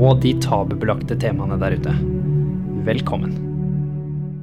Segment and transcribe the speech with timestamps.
[0.00, 1.94] og de tabubelagte temaene der ute.
[2.86, 3.34] Velkommen.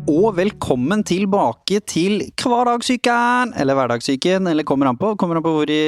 [0.08, 3.56] Og velkommen tilbake til Hverdagssyken!
[3.60, 5.16] Eller Hverdagssyken, eller kommer an på.
[5.20, 5.82] Kommer an på hvor i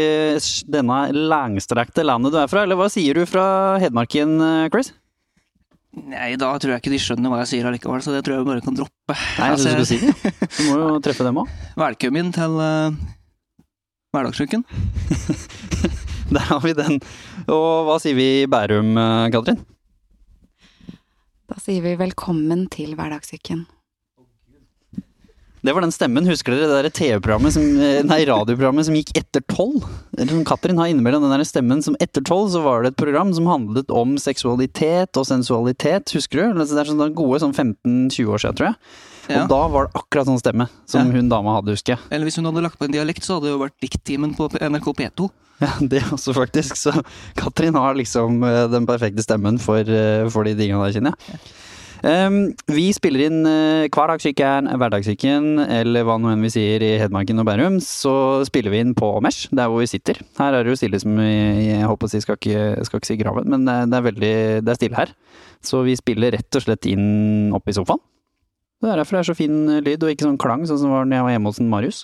[0.68, 2.66] denne langstrakte landet du er fra.
[2.66, 4.36] Eller hva sier du fra Hedmarken,
[4.74, 4.92] Chris?
[6.10, 8.44] Nei, da tror jeg ikke de skjønner hva jeg sier allikevel, så det tror jeg
[8.44, 9.16] vi bare kan droppe.
[9.16, 10.36] Nei, jeg Altså, du si det.
[10.58, 11.56] Du må jo treffe dem òg.
[11.86, 13.00] Velkommen til uh,
[14.14, 14.68] Hverdagsuken.
[16.36, 17.00] Der har vi den.
[17.50, 19.58] Og hva sier vi i Bærum, eh, Katrin?
[21.50, 23.66] Da sier vi velkommen til Hverdagssyken.
[25.66, 26.28] Det var den stemmen.
[26.30, 29.84] Husker dere det der TV-programmet som, eh, nei, radioprogrammet som gikk etter tolv?
[30.16, 33.02] Eller som Katrin har innimellom den der stemmen som etter tolv, så var det et
[33.02, 36.62] program som handlet om seksualitet og sensualitet, husker du?
[36.62, 38.78] Det er sånn gode sånn 15-20 år siden, tror jeg.
[39.30, 39.44] Ja.
[39.44, 41.14] Og da var det akkurat sånn stemme som Ja.
[41.20, 42.00] hun dama hadde, husker jeg.
[42.12, 44.50] Eller hvis hun hadde lagt på en dialekt, så hadde det jo vært dikttimen på
[44.58, 45.30] NRK P2.
[45.62, 46.78] Ja, det også faktisk.
[46.80, 46.94] Så
[47.36, 51.42] Katrin har liksom eh, den perfekte stemmen for, eh, for de tingene der, kjenner jeg.
[52.00, 57.42] Um, vi spiller inn uh, Hverdagssyken, Hverdagssyken, eller hva nå enn vi sier i Hedmarken
[57.44, 57.76] og Bærum.
[57.84, 58.14] Så
[58.48, 60.22] spiller vi inn på Mesh, der hvor vi sitter.
[60.40, 63.12] Her er det jo stille som i- jeg håper å si, skal ikke, skal ikke
[63.12, 64.32] si graven, men det er, det er veldig
[64.64, 65.12] det er stille her.
[65.62, 68.00] Så vi spiller rett og slett inn opp i sofaen.
[68.80, 71.08] Det er derfor det er så fin lyd, og ikke sånn klang, sånn som var
[71.08, 72.02] når jeg var hjemme hos Marius.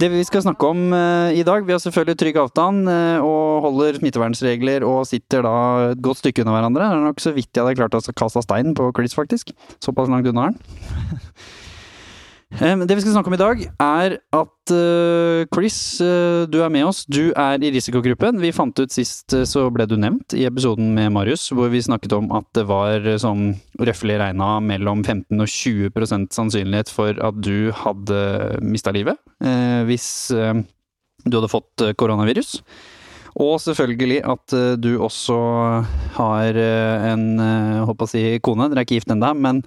[0.00, 3.66] Det vi skal snakke om eh, i dag, vi har selvfølgelig trygg avstand eh, og
[3.66, 5.56] holder smittevernregler og sitter da
[5.90, 6.86] et godt stykke unna hverandre.
[6.86, 9.52] Det er nok så vidt jeg hadde klart å kaste steinen på Chris, faktisk.
[9.84, 11.18] Såpass langt unna er han.
[12.50, 16.72] Eh, Det vi skal snakke om i dag, er at eh, Chris, eh, du er
[16.72, 17.04] med oss.
[17.06, 18.40] Du er i risikogruppen.
[18.42, 22.16] Vi fant ut sist, så ble du nevnt i episoden med Marius, hvor vi snakket
[22.18, 27.70] om at det var sånn røftlig regna mellom 15 og 20% sannsynlighet for at du
[27.70, 29.16] hadde mista livet
[29.86, 32.58] hvis du hadde fått koronavirus.
[33.38, 35.36] Og selvfølgelig at eh, du også
[36.16, 39.62] har eh, en eh, håper å si kone, dere er ikke gift ennå, men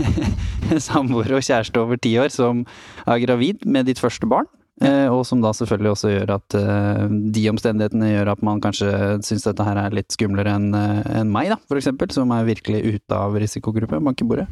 [0.90, 2.64] samboer og kjæreste over ti år som
[3.06, 4.48] er gravid med ditt første barn.
[4.82, 7.06] eh, Og som da selvfølgelig også gjør at eh,
[7.36, 8.90] de omstendighetene gjør at man kanskje
[9.26, 12.82] syns dette her er litt skumlere enn en meg, da, for eksempel, som er virkelig
[12.96, 14.48] ute av risikogruppe, bankebordet.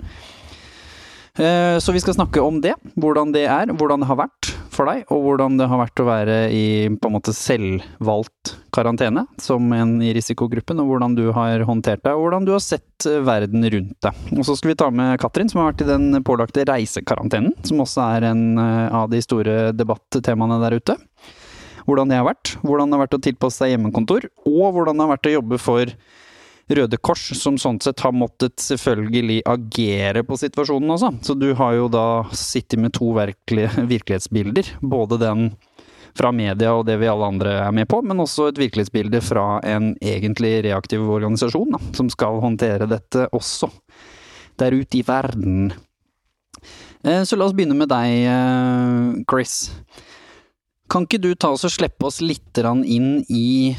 [1.39, 4.89] Eh, Så vi skal snakke om det, hvordan det er, hvordan det har vært for
[4.89, 9.67] deg, og hvordan det har vært å være i på en måte selvvalgt karantene som
[9.75, 13.67] en i risikogruppen, og hvordan du har håndtert deg, og hvordan du har sett verden
[13.75, 14.23] rundt deg.
[14.37, 17.83] Og så skal vi ta med Katrin, som har vært i den pålagte reisekarantenen, som
[17.85, 20.99] også er en eh, av de store debattemaene der ute.
[21.89, 25.07] Hvordan det har vært, hvordan det har vært å tilpasse seg hjemmekontor, og hvordan det
[25.07, 25.95] har vært å jobbe for
[26.69, 31.13] Røde Kors, som sånn sett har måttet selvfølgelig agere på situasjonen også.
[31.25, 32.07] Så du har jo da
[32.37, 34.75] sittet med to virkelige virkelighetsbilder.
[34.85, 35.51] Både den
[36.19, 39.61] fra media og det vi alle andre er med på, men også et virkelighetsbilde fra
[39.67, 43.71] en egentlig reaktiv organisasjon, da, som skal håndtere dette også.
[44.59, 45.71] Der ute i verden.
[47.05, 49.71] Eh, Så la oss begynne med deg, eh, Chris.
[50.91, 53.77] Kan ikke du ta oss og slippe oss litt inn i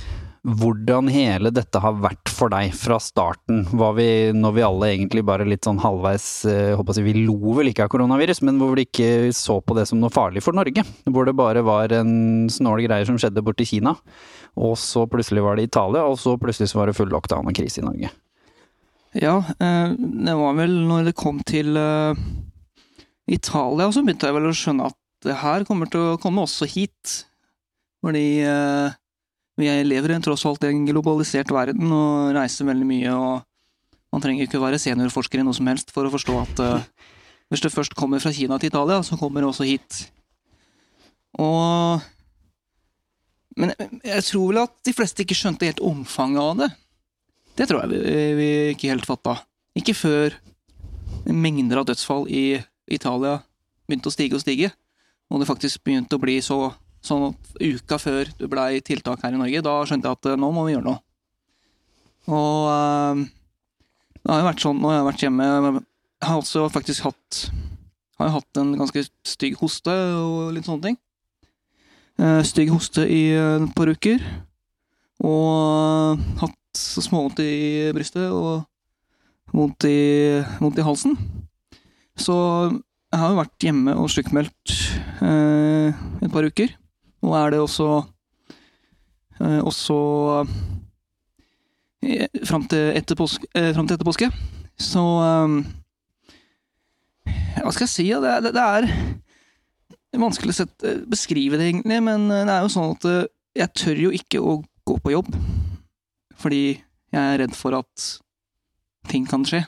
[0.57, 5.23] hvordan hele dette har vært for deg fra starten, var vi, når vi alle egentlig
[5.27, 8.73] bare litt sånn halvveis eh, håper jeg, Vi lo vel ikke av koronavirus, men hvor
[8.77, 10.85] vi ikke så på det som noe farlig for Norge.
[11.09, 13.95] Hvor det bare var en snål greier som skjedde borti Kina,
[14.59, 17.83] og så plutselig var det Italia, og så plutselig var det full lockdown og krise
[17.83, 18.11] i Norge.
[19.17, 22.23] Ja, eh, det var vel når det kom til eh,
[23.29, 26.67] Italia, så begynte jeg vel å skjønne at det her kommer til å komme også
[26.69, 27.23] hit.
[27.99, 28.97] Fordi eh,
[29.59, 33.11] vi lever i tross alt i en globalisert verden og reiser veldig mye.
[33.11, 36.85] og Man trenger ikke være seniorforsker i noe som helst for å forstå at uh,
[37.51, 40.05] hvis det først kommer fra Kina til Italia, så kommer det også hit.
[41.41, 41.99] Og
[43.59, 43.73] Men
[44.05, 46.69] jeg tror vel at de fleste ikke skjønte helt omfanget av det.
[47.59, 49.35] Det tror jeg vi, vi ikke helt fatta.
[49.75, 50.37] Ikke før
[51.27, 53.41] mengder av dødsfall i Italia
[53.89, 54.69] begynte å stige og stige,
[55.27, 56.69] og det faktisk begynte å bli så
[57.05, 60.39] sånn at uka før det blei tiltak her i Norge, da skjønte jeg at eh,
[60.39, 60.99] nå må vi gjøre noe.
[62.29, 63.25] Og eh,
[64.19, 65.45] det har jo vært sånn når jeg har vært hjemme
[65.79, 67.39] Jeg har også faktisk hatt
[68.19, 70.97] har jo hatt en ganske stygg hoste og litt sånne ting.
[72.19, 74.23] Eh, stygg hoste i et par uker.
[75.23, 78.65] Og hatt så småvondt i brystet og
[79.55, 79.99] vondt i,
[80.59, 81.15] vondt i halsen.
[82.19, 82.35] Så
[83.09, 84.75] jeg har jo vært hjemme og sjukmeldt
[85.23, 86.75] eh, et par uker.
[87.25, 87.87] Og er det også
[89.39, 89.97] eh, også
[92.05, 93.49] eh, fram til etter påske.
[93.55, 94.29] Eh, til etter påske.
[94.79, 95.57] Så eh,
[97.59, 98.07] Hva skal jeg si?
[98.13, 98.89] Det, det, det er
[100.19, 103.27] vanskelig å sette, beskrive det, egentlig, men det er jo sånn at eh,
[103.59, 105.33] jeg tør jo ikke å gå på jobb.
[106.39, 106.63] Fordi
[107.11, 108.07] jeg er redd for at
[109.09, 109.63] ting kan skje.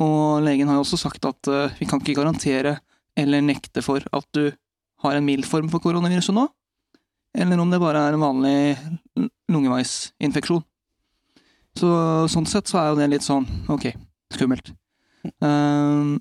[0.00, 2.78] Og legen har jo også sagt at eh, vi kan ikke garantere
[3.18, 4.50] eller nekte for at du
[5.04, 6.46] har en mild form for koronaviruset nå,
[7.38, 8.56] eller om det bare er en vanlig
[9.50, 10.64] lungeveisinfeksjon.
[11.78, 11.90] Så
[12.32, 13.92] sånn sett så er jo det litt sånn ok,
[14.34, 14.72] skummelt.
[15.38, 16.18] Um,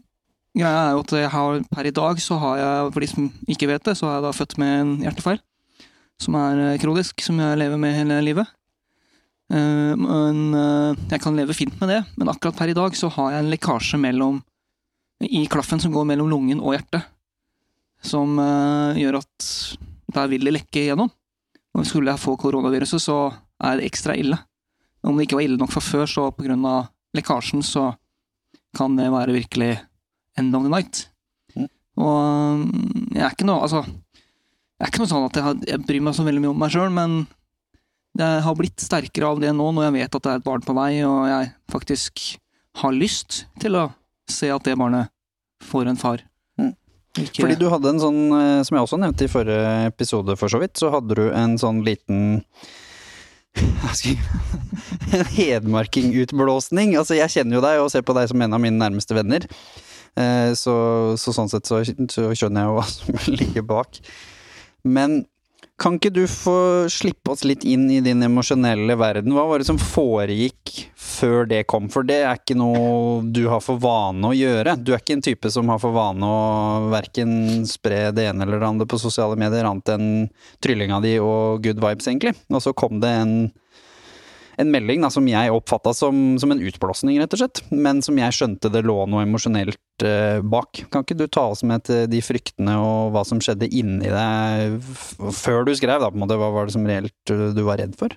[0.58, 3.30] greia er jo at jeg har, per i dag så har jeg, for de som
[3.50, 5.42] ikke vet det, så har jeg da født med en hjertefeil.
[6.20, 8.50] Som er eh, kronisk, som jeg lever med hele livet.
[9.50, 13.10] Uh, Men uh, jeg kan leve fint med det, men akkurat per i dag så
[13.16, 14.44] har jeg en lekkasje mellom
[15.26, 17.08] i klaffen som går mellom lungen og hjertet.
[18.06, 19.48] Som eh, gjør at
[20.16, 21.12] der vil det lekke igjennom.
[21.78, 23.18] Og skulle jeg få koronaviruset, så
[23.64, 24.38] er det ekstra ille.
[25.06, 27.92] Om det ikke var ille nok fra før, så på grunn av lekkasjen, så
[28.78, 29.72] kan det være virkelig
[30.38, 31.06] end of the night.
[31.56, 31.70] Mm.
[32.00, 35.62] Og mm, jeg er ikke noe Altså, jeg er ikke noe sånn at jeg, har,
[35.68, 37.16] jeg bryr meg så veldig mye om meg sjøl, men
[38.20, 40.64] jeg har blitt sterkere av det nå, når jeg vet at det er et barn
[40.66, 42.24] på vei, og jeg faktisk
[42.80, 43.86] har lyst til å
[44.30, 45.12] se at det barnet
[45.66, 46.24] får en far.
[47.20, 50.52] Ikke, Fordi du hadde en sånn, eh, som jeg også nevnte i forrige episode for
[50.52, 52.44] så vidt, så hadde du en sånn liten
[55.16, 56.96] En hedmarkingutblåsning.
[57.00, 59.48] Altså, jeg kjenner jo deg og ser på deg som en av mine nærmeste venner.
[60.20, 60.74] Eh, Så,
[61.20, 64.00] så sånn sett så, så skjønner jeg jo hva som ligger bak.
[64.88, 65.24] Men
[65.80, 66.56] kan ikke du få
[66.92, 69.34] slippe oss litt inn i din emosjonelle verden?
[69.36, 71.88] Hva var det som foregikk før det kom?
[71.92, 74.76] For det er ikke noe du har for vane å gjøre.
[74.84, 78.60] Du er ikke en type som har for vane å verken spre det ene eller
[78.60, 80.10] det andre på sosiale medier, annet enn
[80.64, 82.36] tryllinga di og good vibes, egentlig.
[82.52, 83.36] Og så kom det en,
[84.60, 87.62] en melding da, som jeg oppfatta som, som en utblåsning, rett og slett.
[87.72, 90.82] Men som jeg skjønte det lå noe emosjonelt eh, bak.
[90.92, 94.80] Kan ikke du ta oss med til de fryktene og hva som skjedde inni deg
[95.40, 96.40] før du skrev, da, på en måte?
[96.40, 98.16] Hva var det som reelt eh, du var redd for?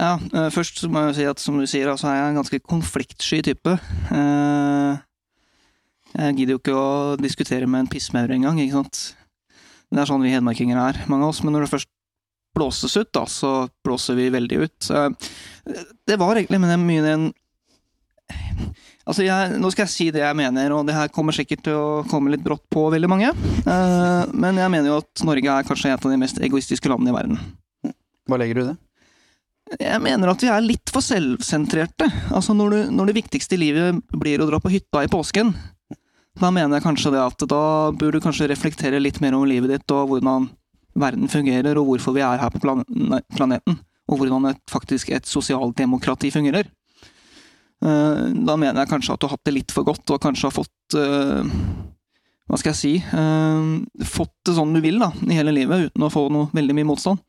[0.00, 3.40] Ja, eh, først må jeg si at som du sier, altså jeg en ganske konfliktsky
[3.46, 3.76] type.
[4.12, 5.02] Eh,
[6.14, 8.98] Jeg gidder jo ikke å diskutere med en pissmaur engang, ikke sant.
[9.90, 11.40] Det er sånn vi hedmarkinger er, mange av oss.
[11.42, 11.90] Men når det først
[12.54, 13.54] blåses ut, da, så
[13.84, 14.90] blåser vi veldig ut.
[14.90, 15.08] Eh,
[16.06, 17.32] Det var egentlig men det er mye den
[19.04, 21.74] Altså, jeg, nå skal jeg si det jeg mener, og det her kommer sikkert til
[21.76, 23.28] å komme litt brått på veldig mange.
[23.60, 27.12] Eh, Men jeg mener jo at Norge er kanskje et av de mest egoistiske landene
[27.12, 27.42] i verden.
[28.24, 28.76] Hva legger du i det?
[29.80, 32.08] Jeg mener at vi er litt for selvsentrerte.
[32.32, 35.52] Altså når, du, når det viktigste i livet blir å dra på hytta i påsken,
[36.40, 37.62] da mener jeg kanskje det at da
[37.92, 40.48] burde du kanskje reflektere litt mer over livet ditt og hvordan
[40.94, 43.78] verden fungerer, og hvorfor vi er her på planeten,
[44.10, 46.68] og hvordan et, faktisk et sosialdemokrati fungerer.
[47.84, 50.48] Eh, Da mener jeg kanskje at du har hatt det litt for godt, og kanskje
[50.48, 51.52] har fått eh,
[52.48, 56.06] Hva skal jeg si eh, Fått det sånn du vil da, i hele livet, uten
[56.06, 57.22] å få noe veldig mye motstand.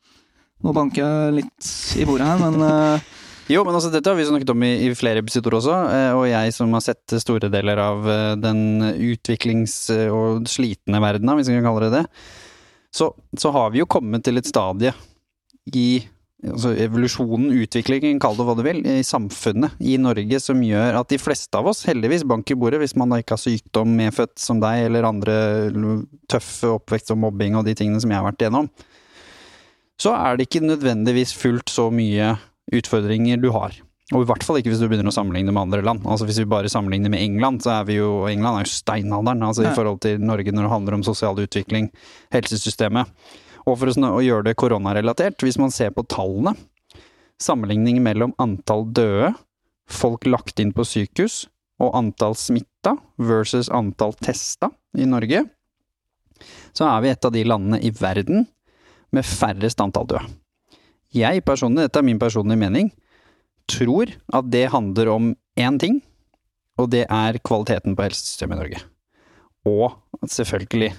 [0.64, 1.70] Nå banker jeg litt
[2.00, 3.02] i bordet her, men
[3.52, 5.74] Jo, men altså dette har vi snakket om i, i flere episoder også,
[6.18, 8.08] og jeg som har sett store deler av
[8.42, 8.64] den
[9.12, 12.06] utviklings- og slitne verdenen, hvis vi kan kalle det det,
[12.96, 14.94] så, så har vi jo kommet til et stadie
[15.76, 15.88] i
[16.46, 21.12] altså evolusjonen, utviklingen, kall det hva du vil, i samfunnet i Norge som gjør at
[21.12, 24.36] de fleste av oss, heldigvis, bank i bordet, hvis man da ikke har sykdom medfødt
[24.42, 25.38] som deg, eller andre
[26.32, 28.70] tøffe oppvekst og mobbing og de tingene som jeg har vært igjennom,
[30.02, 32.36] så er det ikke nødvendigvis fullt så mye
[32.76, 33.78] utfordringer du har.
[34.14, 36.04] Og i hvert fall ikke hvis du begynner å sammenligne med andre land.
[36.06, 39.42] Altså Hvis vi bare sammenligner med England, så er vi jo England er jo steinalderen
[39.42, 39.72] altså Ja.
[39.72, 41.90] i forhold til Norge når det handler om sosial utvikling,
[42.32, 43.10] helsesystemet.
[43.66, 46.56] Og for å, gjøre det koronarelatert, hvis man ser på tallene,
[47.42, 49.34] sammenligning mellom antall døde,
[49.90, 51.48] folk lagt inn på sykehus,
[51.82, 55.50] og antall smitta versus antall testa i Norge,
[56.76, 58.46] så er vi et av de landene i verden
[59.12, 60.30] med færrest antall døde.
[61.16, 62.92] Jeg personlig, dette er min personlige mening,
[63.72, 66.02] tror at det handler om én ting,
[66.80, 68.86] og det er kvaliteten på helsesystemet i Norge.
[69.66, 70.94] Og selvfølgelig,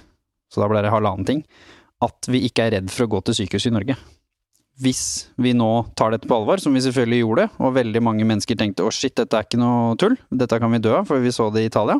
[0.51, 1.43] så da ble det halvannen ting,
[2.03, 3.97] at vi ikke er redd for å gå til sykehus i Norge.
[4.77, 5.03] Hvis
[5.41, 8.85] vi nå tar dette på alvor, som vi selvfølgelig gjorde, og veldig mange mennesker tenkte
[8.85, 11.49] å shit, dette er ikke noe tull, dette kan vi dø av, for vi så
[11.53, 11.97] det i Italia.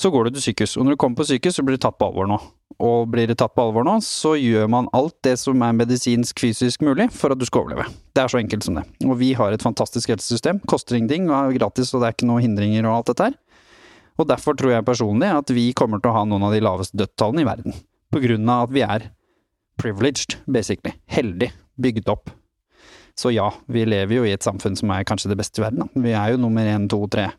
[0.00, 1.98] Så går du til sykehus, og når du kommer på sykehus, så blir du tatt
[2.00, 2.38] på alvor nå.
[2.82, 6.40] Og blir du tatt på alvor nå, så gjør man alt det som er medisinsk
[6.42, 7.86] fysisk mulig for at du skal overleve.
[8.16, 8.86] Det er så enkelt som det.
[9.06, 12.30] Og vi har et fantastisk helsesystem, koster ingenting og er gratis, og det er ikke
[12.30, 13.38] noen hindringer og alt dette her.
[14.20, 16.98] Og derfor tror jeg personlig at vi kommer til å ha noen av de laveste
[16.98, 17.76] dødstallene i verden.
[18.12, 19.10] På grunn av at vi er
[19.80, 20.96] privileged, basically.
[21.10, 21.52] Heldig.
[21.80, 22.32] Bygd opp.
[23.18, 25.84] Så ja, vi lever jo i et samfunn som er kanskje det beste i verden.
[25.84, 26.02] Da.
[26.04, 27.30] Vi er jo nummer én, to, tre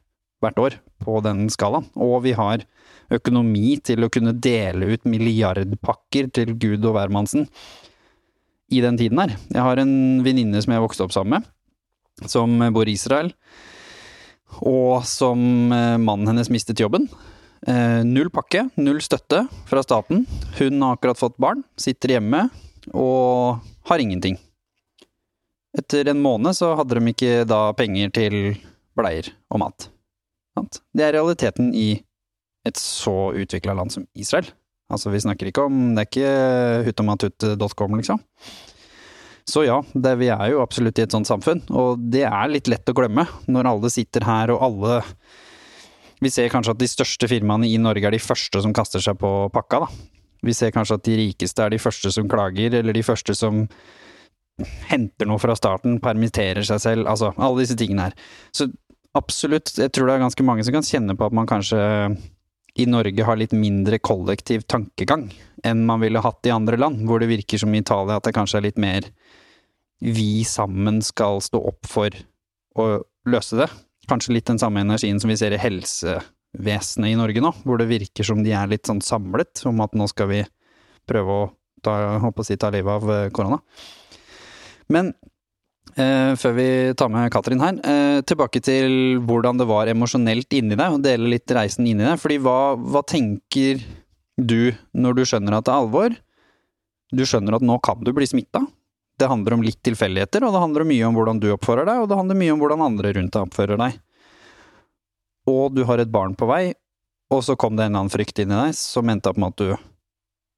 [0.43, 1.87] hvert år på den skalaen.
[1.95, 2.65] Og vi har
[3.13, 7.47] økonomi til å kunne dele ut milliardpakker til Gud og hvermannsen
[8.73, 9.35] i den tiden her.
[9.51, 13.33] Jeg har en venninne som jeg vokste opp sammen med, som bor i Israel,
[14.61, 17.07] og som eh, mannen hennes mistet jobben.
[17.67, 20.25] Eh, null pakke, null støtte fra staten.
[20.59, 22.47] Hun har akkurat fått barn, sitter hjemme
[22.91, 24.37] og har ingenting.
[25.73, 28.35] Etter en måned så hadde de ikke da penger til
[28.97, 29.87] bleier og mat.
[30.93, 32.03] Det er realiteten i
[32.67, 34.47] et så utvikla land som Israel.
[34.93, 38.21] Altså, vi snakker ikke om Det er ikke hutomatutt.com, liksom.
[39.49, 42.69] Så ja, det, vi er jo absolutt i et sånt samfunn, og det er litt
[42.71, 45.01] lett å glemme når alle sitter her og alle
[46.23, 49.17] Vi ser kanskje at de største firmaene i Norge er de første som kaster seg
[49.19, 49.89] på pakka, da.
[50.43, 53.65] Vi ser kanskje at de rikeste er de første som klager, eller de første som
[54.87, 58.15] henter noe fra starten, permitterer seg selv, altså alle disse tingene her.
[58.55, 58.69] Så
[59.17, 61.79] absolutt, jeg tror det er ganske mange som kan kjenne på at man kanskje
[62.73, 65.27] i Norge har litt mindre kollektiv tankegang
[65.63, 68.33] enn man ville hatt i andre land, hvor det virker som i Italia at det
[68.35, 69.07] kanskje er litt mer
[70.03, 72.15] vi sammen skal stå opp for
[72.75, 72.87] å
[73.29, 73.69] løse det.
[74.09, 77.91] Kanskje litt den samme energien som vi ser i helsevesenet i Norge nå, hvor det
[77.91, 80.41] virker som de er litt sånn samlet om at nå skal vi
[81.07, 81.45] prøve å
[81.85, 83.61] ta, håper å si, ta livet av eh, korona.
[84.91, 85.13] Men
[85.99, 86.67] eh, før vi
[86.99, 91.31] tar med Katrin her, eh, tilbake til hvordan det var emosjonelt inni deg, og dele
[91.35, 92.19] litt reisen inni deg.
[92.21, 93.83] Fordi hva, hva tenker
[94.37, 96.15] du når du skjønner at det er alvor?
[97.13, 98.63] Du skjønner at nå kan du bli smitta.
[99.19, 102.09] Det handler om litt tilfeldigheter, og det handler mye om hvordan du oppfører deg, og
[102.09, 103.99] det handler mye om hvordan andre rundt deg oppfører deg.
[105.53, 106.63] Og du har et barn på vei,
[107.33, 109.61] og så kom det en eller annen frykt inni deg som endte opp med at
[109.61, 109.91] du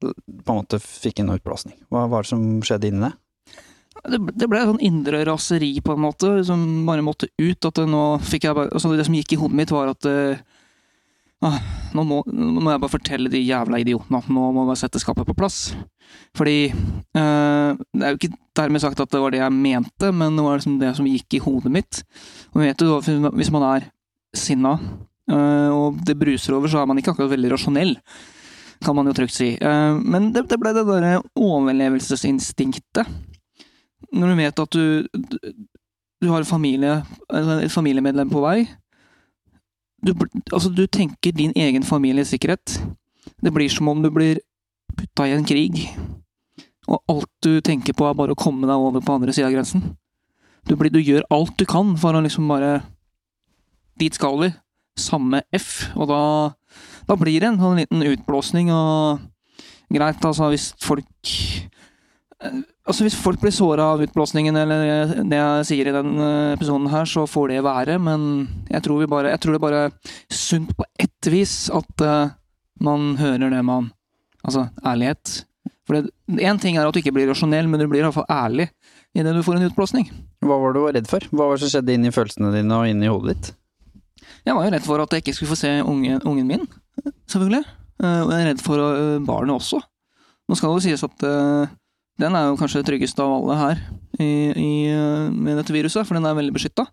[0.06, 1.77] på en måte fikk en utblåsning.
[1.92, 3.20] Hva var det som skjedde inni deg?
[4.03, 7.57] Det, det ble et sånn indre raseri, på en måte, som bare måtte ut.
[7.57, 10.09] At det nå fikk jeg bare altså Det som gikk i hodet mitt, var at
[10.09, 10.35] uh,
[11.95, 15.01] nå, må, nå, må, jeg bare fortelle de jævla idiotene at nå må jeg sette
[15.01, 15.59] skapet på plass.
[16.37, 20.37] Fordi uh, Det er jo ikke dermed sagt at det var det jeg mente, men
[20.37, 22.03] det var liksom det som gikk i hodet mitt.
[22.53, 23.01] Og vet jo,
[23.39, 23.89] Hvis man er
[24.35, 24.75] sinna,
[25.31, 27.97] uh, og det bruser over, så er man ikke akkurat veldig rasjonell
[28.83, 29.45] kan man jo trygt si.
[30.03, 33.07] Men det, det ble det derre overlevelsesinstinktet
[34.13, 35.07] når du vet at du,
[36.21, 37.00] du har familie,
[37.33, 38.59] et familiemedlem på vei
[40.05, 40.13] du,
[40.53, 42.79] altså, du tenker din egen families sikkerhet.
[43.41, 44.39] Det blir som om du blir
[44.97, 45.88] putta i en krig,
[46.88, 49.55] og alt du tenker på er bare å komme deg over på andre sida av
[49.55, 49.95] grensen.
[50.65, 52.79] Du, blir, du, gjør alt du kan for å liksom bare
[53.95, 54.47] Dit skal vi.
[55.00, 55.85] Samme F.
[55.95, 56.21] Og da,
[57.07, 59.21] da blir det en sånn liten utblåsning, og
[59.93, 61.07] greit, altså, hvis folk
[62.86, 67.08] Altså Hvis folk blir såra av utblåsningen eller det jeg sier i denne episoden her,
[67.10, 70.86] så får det være, men jeg tror, bare, jeg tror det bare er sunt på
[71.01, 72.36] ett vis at uh,
[72.86, 73.92] man hører det man
[74.46, 75.39] Altså ærlighet.
[75.89, 76.06] For
[76.38, 78.68] Én ting er at du ikke blir rasjonell, men du blir iallfall ærlig
[79.18, 80.12] idet du får en utblåsning.
[80.46, 81.25] Hva var du var redd for?
[81.32, 83.50] Hva var det som skjedde inni følelsene dine og inni hodet ditt?
[84.46, 86.68] Jeg var jo redd for at jeg ikke skulle få se unge, ungen min,
[87.32, 87.63] selvfølgelig.
[88.04, 89.82] Uh, og jeg er redd for uh, barnet også.
[90.46, 91.25] Nå skal det jo sies at
[92.22, 93.81] den er jo kanskje det tryggeste av alle her
[94.24, 94.72] i, i,
[95.36, 96.88] med dette viruset, for den er veldig beskytta.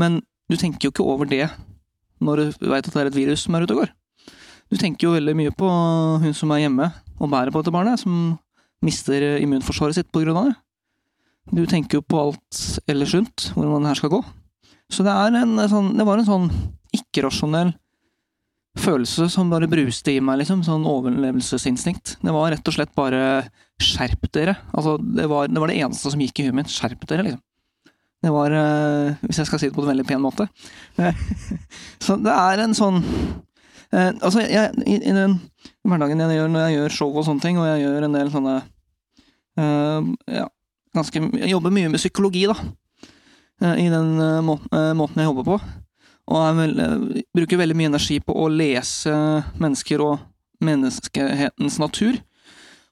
[0.00, 0.18] Men
[0.50, 1.46] du tenker jo ikke over det
[2.20, 3.92] når du veit at det er et virus som er ute og går.
[4.70, 5.68] Du tenker jo veldig mye på
[6.22, 6.90] hun som er hjemme
[7.20, 8.36] og bærer på dette barnet, som
[8.84, 10.56] mister immunforsvaret sitt av det.
[11.50, 14.20] Du tenker jo på alt ellers rundt, hvordan det her skal gå.
[14.90, 16.50] Så det, en, sånn, det var en sånn
[16.94, 17.72] ikke-rasjonell
[18.78, 20.62] følelse som bare bruste i meg, liksom.
[20.66, 22.16] Sånn overlevelsesinstinkt.
[22.22, 23.22] Det var rett og slett bare
[23.82, 24.56] skjerp dere.
[24.74, 26.72] Altså, det var, det var det, eneste som gikk i huet mitt.
[26.72, 27.42] Skjerp dere, liksom.
[28.20, 30.44] Det var uh, Hvis jeg skal si det på en veldig pen måte.
[32.04, 35.38] så det er en sånn uh, Altså, jeg, i, i, den
[35.88, 38.32] hverdagen jeg gjør når jeg gjør show og sånne ting, og jeg gjør en del
[38.34, 40.44] sånne uh, Ja,
[40.96, 42.58] ganske Jeg jobber mye med psykologi, da.
[43.60, 44.54] I den må,
[44.96, 45.56] måten jeg jobber på.
[46.30, 49.12] Og jeg bruker veldig mye energi på å lese
[49.58, 50.20] mennesker og
[50.62, 52.20] menneskehetens natur.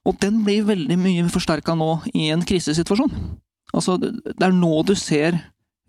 [0.07, 3.13] Og den blir veldig mye forsterka nå i en krisesituasjon.
[3.75, 5.37] Altså, det er nå du ser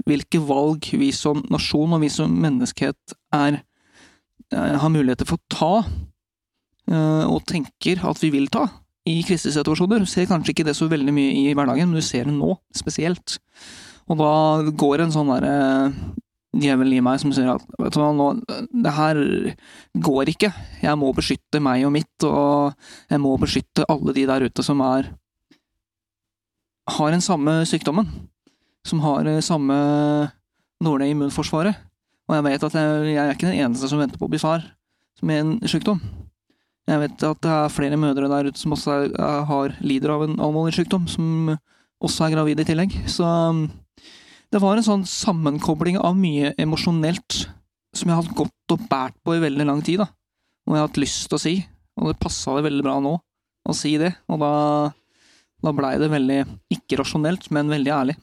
[0.08, 5.52] hvilke valg vi som nasjon og vi som menneskehet er eh, har muligheter for å
[5.52, 5.72] ta,
[6.90, 8.66] eh, og tenker at vi vil ta,
[9.08, 10.02] i krisesituasjoner.
[10.02, 12.54] Du ser kanskje ikke det så veldig mye i hverdagen, men du ser det nå,
[12.76, 13.38] spesielt.
[14.10, 14.32] Og da
[14.76, 15.54] går en sånn derre
[16.56, 18.28] djevel i meg som sier at vet du hva, nå,
[18.84, 19.20] det her
[20.06, 20.50] går ikke.
[20.82, 22.74] Jeg må beskytte meg og mitt, og
[23.10, 25.12] jeg må beskytte alle de der ute som er
[26.90, 28.08] har den samme sykdommen.
[28.86, 29.76] Som har det samme
[30.82, 31.76] dårlige immunforsvaret.
[32.28, 34.40] Og jeg vet at jeg, jeg er ikke den eneste som venter på å bli
[34.40, 34.64] far
[35.26, 36.00] med en sykdom.
[36.88, 40.24] Jeg vet at det er flere mødre der ute som også er, har, lider av
[40.24, 41.52] en alvorlig sykdom, som
[42.00, 42.96] også er gravide i tillegg.
[43.10, 43.26] Så
[44.50, 47.44] det var en sånn sammenkobling av mye emosjonelt
[47.96, 50.08] som jeg har hatt gått og bært på i veldig lang tid, da.
[50.66, 51.54] Og jeg har hatt lyst til å si.
[52.00, 54.12] Og det passa det veldig bra nå å si det.
[54.30, 54.52] Og da,
[55.64, 56.40] da blei det veldig
[56.76, 58.16] ikke rasjonelt, men veldig ærlig.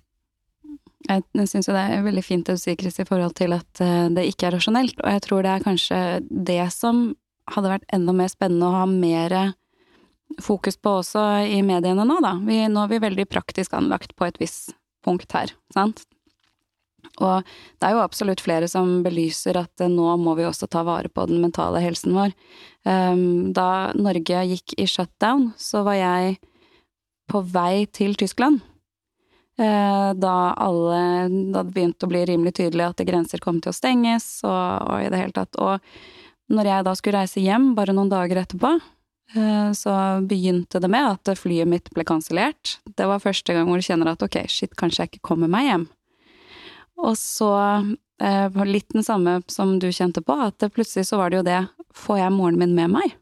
[1.07, 3.83] Jeg syns jo det er veldig fint det du sier, Chris, i forhold til at
[3.83, 4.97] eh, det ikke er rasjonelt.
[5.03, 7.05] Og jeg tror det er kanskje det som
[7.53, 9.37] hadde vært enda mer spennende å ha mer
[10.43, 12.33] fokus på også i mediene nå, da.
[12.43, 14.73] Vi, nå er vi veldig praktisk anlagt på et visst
[15.07, 16.03] punkt her, sant?
[17.17, 17.45] Og
[17.79, 21.09] det er jo absolutt flere som belyser at eh, nå må vi også ta vare
[21.09, 22.33] på den mentale helsen vår.
[22.89, 26.37] Ehm, da Norge gikk i shutdown, så var jeg
[27.31, 28.61] på vei til Tyskland.
[29.57, 30.99] Eh, da alle
[31.51, 35.01] Da det begynte å bli rimelig tydelig at grenser kom til å stenges, og, og
[35.01, 35.57] i det hele tatt.
[35.57, 35.81] Og
[36.53, 38.77] når jeg da skulle reise hjem, bare noen dager etterpå,
[39.35, 42.77] eh, så begynte det med at flyet mitt ble kansellert.
[42.85, 45.71] Det var første gang hvor du kjenner at ok, shit, kanskje jeg ikke kommer meg
[45.71, 45.87] hjem.
[46.97, 47.51] Og så
[48.21, 51.61] eh, litt den samme som du kjente på, at plutselig så var det jo det,
[51.97, 53.17] får jeg moren min med meg?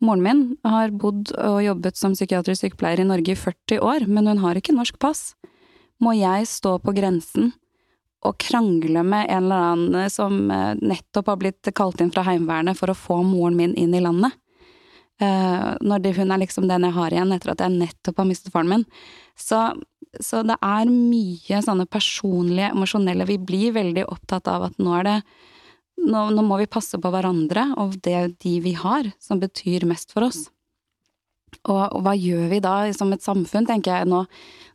[0.00, 4.30] Moren min har bodd og jobbet som psykiatrisk sykepleier i Norge i 40 år, men
[4.30, 5.34] hun har ikke norsk pass.
[6.00, 7.52] Må jeg stå på grensen
[8.24, 12.76] og krangle med en eller annen som eh, nettopp har blitt kalt inn fra Heimevernet
[12.76, 14.36] for å få moren min inn i landet?
[15.20, 18.54] Uh, når hun er liksom den jeg har igjen etter at jeg nettopp har mistet
[18.54, 18.84] faren min.
[19.40, 19.60] Så,
[20.20, 25.08] så, det er mye sånne personlige, emosjonelle Vi blir veldig opptatt av at nå er
[25.08, 25.18] det
[26.00, 29.84] nå, nå, må vi passe på hverandre og det er de vi har, som betyr
[29.88, 30.46] mest for oss.
[31.66, 34.24] Og, og hva gjør vi da som et samfunn, tenker jeg nå,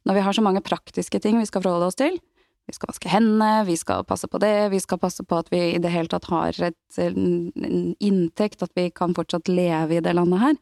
[0.05, 2.19] når vi har så mange praktiske ting vi skal forholde oss til?
[2.65, 5.61] Vi skal vaske hendene, vi skal passe på det, vi skal passe på at vi
[5.75, 10.15] i det hele tatt har et, en inntekt, at vi kan fortsatt leve i det
[10.17, 10.55] landet her.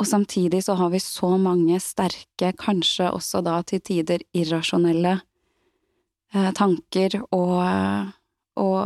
[0.00, 5.18] Og samtidig så har vi så mange sterke, kanskje også da til tider irrasjonelle
[6.32, 7.58] eh, tanker og,
[8.56, 8.78] og,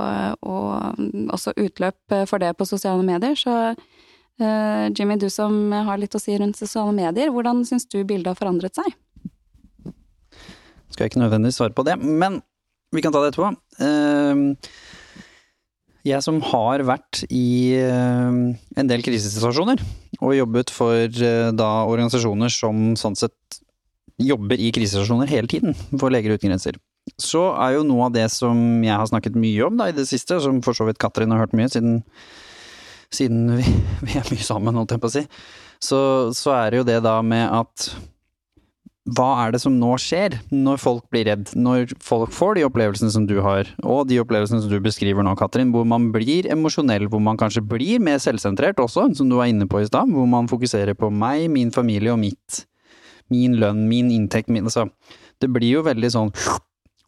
[0.43, 0.99] og,
[1.37, 3.39] også utløp for det på sosiale medier.
[3.39, 8.01] Så eh, Jimmy, du som har litt å si rundt sosiale medier, hvordan syns du
[8.03, 8.91] bildet har forandret seg?
[10.91, 12.43] Skal jeg ikke nødvendigvis svare på det, men
[12.95, 13.55] vi kan ta det etterpå.
[13.83, 14.47] Ehm,
[16.07, 18.43] jeg som har vært i ehm,
[18.79, 19.83] en del krisesituasjoner,
[20.25, 23.61] og jobbet for eh, da organisasjoner som sånn sett
[24.21, 26.79] jobber i krisestasjoner hele tiden, for Leger uten grenser.
[27.21, 30.07] Så er jo noe av det som jeg har snakket mye om da i det
[30.09, 32.01] siste, som for så vidt Katrin har hørt mye siden,
[33.13, 33.67] siden vi,
[34.07, 35.25] vi, er mye sammen, holdt jeg på å si,
[35.83, 36.01] så,
[36.37, 37.91] så er det jo det da med at
[39.13, 43.13] hva er det som nå skjer, når folk blir redd, når folk får de opplevelsene
[43.13, 47.11] som du har, og de opplevelsene som du beskriver nå, Katrin, hvor man blir emosjonell,
[47.13, 50.29] hvor man kanskje blir mer selvsentrert også, som du var inne på i stad, hvor
[50.31, 52.65] man fokuserer på meg, min familie og mitt,
[53.33, 54.89] min lønn, min inntekt, min altså,
[55.43, 56.33] det blir jo veldig sånn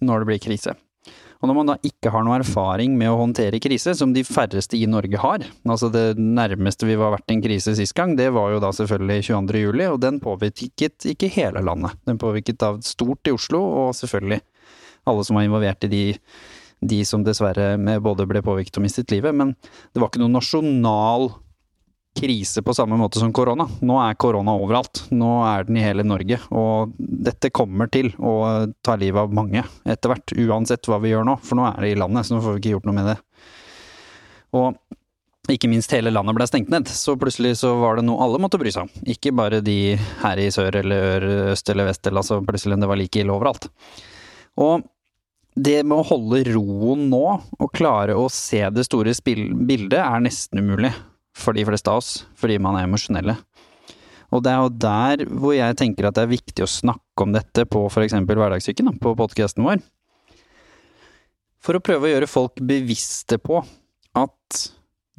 [0.04, 0.76] når det blir krise.
[1.40, 4.78] Og når man da ikke har noe erfaring med å håndtere krise, som de færreste
[4.78, 8.54] i Norge har, altså det nærmeste vi var vært en krise sist gang, det var
[8.54, 9.62] jo da selvfølgelig 22.
[9.66, 11.98] juli, og den påvirket ikke hele landet.
[12.08, 14.40] Den påvirket da stort i Oslo, og selvfølgelig
[15.06, 16.04] alle som var involvert i de,
[16.82, 19.36] de som dessverre både ble påvirket og mistet livet.
[19.36, 19.54] Men
[19.92, 21.30] det var ikke noen nasjonal
[22.16, 23.68] krise på samme måte som korona.
[23.84, 25.04] Nå er korona overalt.
[25.14, 26.38] Nå er den i hele Norge.
[26.50, 31.26] Og dette kommer til å ta livet av mange etter hvert, uansett hva vi gjør
[31.28, 31.36] nå.
[31.44, 33.18] For nå er det i landet, så nå får vi ikke gjort noe med det.
[34.56, 38.40] Og ikke minst hele landet ble stengt ned, så plutselig så var det noe alle
[38.42, 39.06] måtte bry seg om.
[39.06, 42.98] Ikke bare de her i sør eller øst eller vest, eller altså plutselig det var
[42.98, 43.68] like ille overalt.
[44.58, 44.86] Og
[45.56, 47.26] det med å holde roen nå,
[47.60, 50.92] og klare å se det store bildet, er nesten umulig
[51.36, 53.36] for de fleste av oss, fordi man er emosjonelle.
[54.34, 57.34] Og det er jo der hvor jeg tenker at det er viktig å snakke om
[57.36, 58.16] dette på f.eks.
[58.16, 59.84] Hverdagssyken, på podkasten vår.
[61.62, 63.60] For å prøve å gjøre folk bevisste på
[64.16, 64.64] at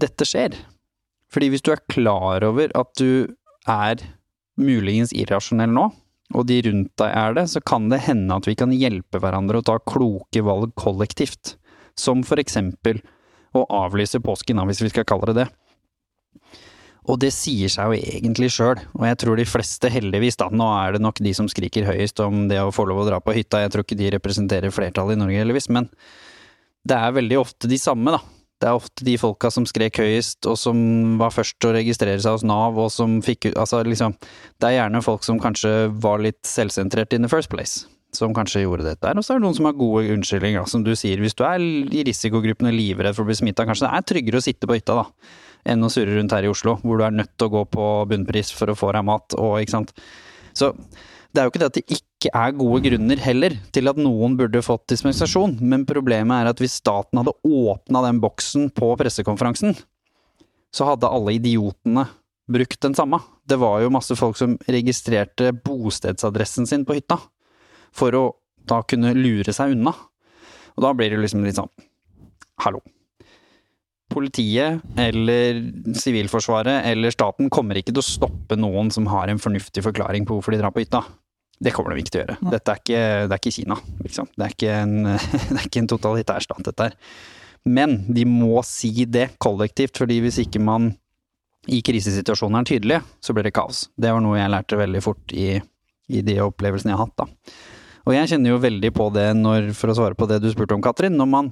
[0.02, 0.58] dette skjer.
[1.32, 3.34] Fordi hvis du er klar over at du
[3.68, 4.04] er
[4.58, 5.90] muligens irrasjonell nå,
[6.36, 9.62] og de rundt deg er det, så kan det hende at vi kan hjelpe hverandre
[9.62, 11.56] å ta kloke valg kollektivt.
[11.98, 13.00] Som for eksempel
[13.56, 15.48] å avlyse påsken, hvis vi skal kalle det det.
[17.08, 20.66] Og det sier seg jo egentlig sjøl, og jeg tror de fleste heldigvis, da, nå
[20.82, 23.36] er det nok de som skriker høyest om det å få lov å dra på
[23.38, 25.88] hytta, jeg tror ikke de representerer flertallet i Norge heldigvis, men
[26.88, 28.20] det er veldig ofte de samme, da.
[28.58, 30.78] Det er ofte de folka som skrek høyest, og som
[31.20, 34.16] var først til å registrere seg hos Nav, og som fikk ut Altså, liksom
[34.58, 37.86] Det er gjerne folk som kanskje var litt selvsentrert in the first place.
[38.16, 39.20] Som kanskje gjorde dette her.
[39.20, 40.66] Og så er det noen som har gode unnskyldninger.
[40.66, 43.86] Som du sier, hvis du er i risikogruppen og livredd for å bli smitta, kanskje
[43.86, 45.38] det er tryggere å sitte på hytta, da.
[45.68, 47.86] Enn å surre rundt her i Oslo, hvor du er nødt til å gå på
[48.12, 49.94] bunnpris for å få deg mat, og ikke sant.
[50.58, 50.74] Så
[51.34, 54.38] det er jo ikke det at det ikke er gode grunner heller til at noen
[54.40, 59.76] burde fått dispensasjon, men problemet er at hvis staten hadde åpna den boksen på pressekonferansen,
[60.74, 62.08] så hadde alle idiotene
[62.48, 63.20] brukt den samme.
[63.48, 67.20] Det var jo masse folk som registrerte bostedsadressen sin på hytta,
[67.94, 68.26] for å
[68.68, 69.94] da kunne lure seg unna.
[70.78, 71.72] Og da blir det liksom litt sånn,
[72.66, 72.82] hallo.
[74.14, 75.60] Politiet eller
[76.00, 80.38] Sivilforsvaret eller staten kommer ikke til å stoppe noen som har en fornuftig forklaring på
[80.38, 81.04] hvorfor de drar på hytta.
[81.60, 82.38] Det kommer de ikke til å gjøre.
[82.54, 84.30] Dette er ikke, det er ikke Kina, liksom.
[84.36, 84.96] Det er ikke en,
[85.52, 86.96] det er ikke en totalitær stat, dette her.
[87.68, 90.94] Men de må si det kollektivt, fordi hvis ikke man
[91.68, 93.88] i krisesituasjoner er tydelig, så blir det kaos.
[94.00, 95.58] Det var noe jeg lærte veldig fort i,
[96.08, 97.58] i de opplevelsene jeg har hatt, da.
[98.08, 100.78] Og jeg kjenner jo veldig på det når, for å svare på det du spurte
[100.78, 101.50] om, Katrin, når man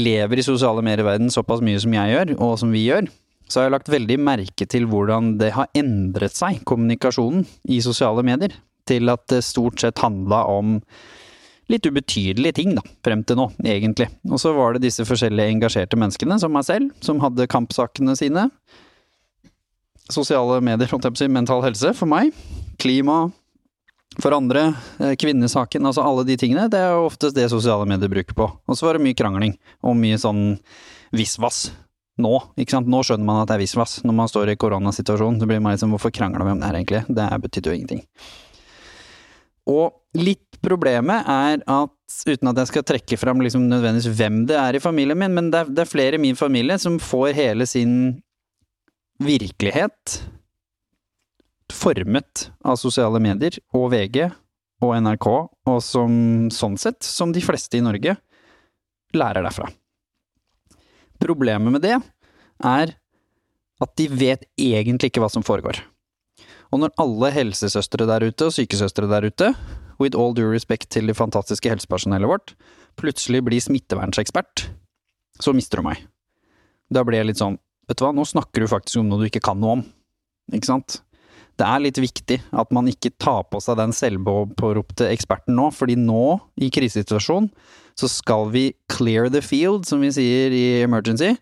[0.00, 3.08] lever i sosiale medieverden såpass mye som jeg gjør, og som vi gjør,
[3.46, 8.24] så har jeg lagt veldig merke til hvordan det har endret seg, kommunikasjonen i sosiale
[8.26, 8.56] medier
[8.86, 10.80] til at det stort sett handla om
[11.70, 14.06] litt ubetydelige ting, da, frem til nå, egentlig.
[14.30, 18.46] Og så var det disse forskjellige engasjerte menneskene, som meg selv, som hadde kampsakene sine.
[20.06, 22.30] Sosiale medier, holdt jeg på å si, mental helse for meg.
[22.78, 23.24] Klima
[24.22, 24.74] for andre.
[25.00, 26.68] eh, Kvinnesaken, altså alle de tingene.
[26.72, 28.48] Det er jo oftest det sosiale medier bruker på.
[28.66, 30.58] Og så var det mye krangling, og mye sånn
[31.16, 31.66] visvas.
[32.18, 32.88] Nå, ikke sant.
[32.88, 35.40] Nå skjønner man at det er visvas, når man står i koronasituasjonen.
[35.40, 37.02] Så blir man liksom, hvorfor krangler vi om det her egentlig?
[37.12, 38.04] Det betydde jo ingenting.
[39.66, 41.92] Og litt problemet er at,
[42.24, 45.50] uten at jeg skal trekke fram liksom nødvendigvis hvem det er i familien min, men
[45.52, 48.22] det er, det er flere i min familie som får hele sin
[49.22, 50.20] virkelighet
[51.72, 54.26] formet av sosiale medier og VG
[54.84, 55.26] og NRK,
[55.70, 56.12] og som
[56.52, 58.16] sånn sett, som de fleste i Norge,
[59.16, 59.70] lærer derfra.
[61.22, 62.96] Problemet med det er
[63.82, 65.80] at de vet egentlig ikke hva som foregår.
[66.74, 69.52] Og når alle helsesøstre der ute og sykesøstre der ute,
[70.00, 72.54] with all due respect til det fantastiske helsepersonellet vårt,
[73.00, 74.66] plutselig blir smittevernsekspert,
[75.40, 76.02] så mister du meg.
[76.92, 79.30] Da blir jeg litt sånn, vet du hva, nå snakker du faktisk om noe du
[79.30, 79.84] ikke kan noe om.
[80.54, 81.00] Ikke sant?
[81.56, 85.96] Det er litt viktig at man ikke tar på seg den selvpåropte eksperten nå, fordi
[86.00, 87.48] nå, i krisesituasjon,
[87.96, 91.32] så skal vi clear the field, som vi sier i emergency,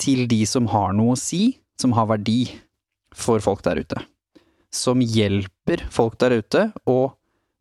[0.00, 2.44] til de som har noe å si, som har verdi
[3.16, 4.06] for folk der ute
[4.70, 7.00] som hjelper folk der ute å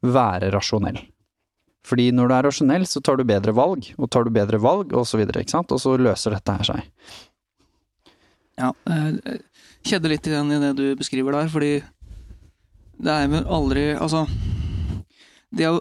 [0.05, 1.01] være rasjonell.
[1.85, 4.93] Fordi når du er rasjonell, så tar du bedre valg, og tar du bedre valg,
[4.93, 7.15] og så videre, ikke sant, og så løser dette her seg.
[8.59, 8.73] Ja,
[9.87, 11.73] kjedde litt igjen i det du beskriver der, fordi
[12.99, 14.25] det er vel aldri Altså,
[15.55, 15.79] det å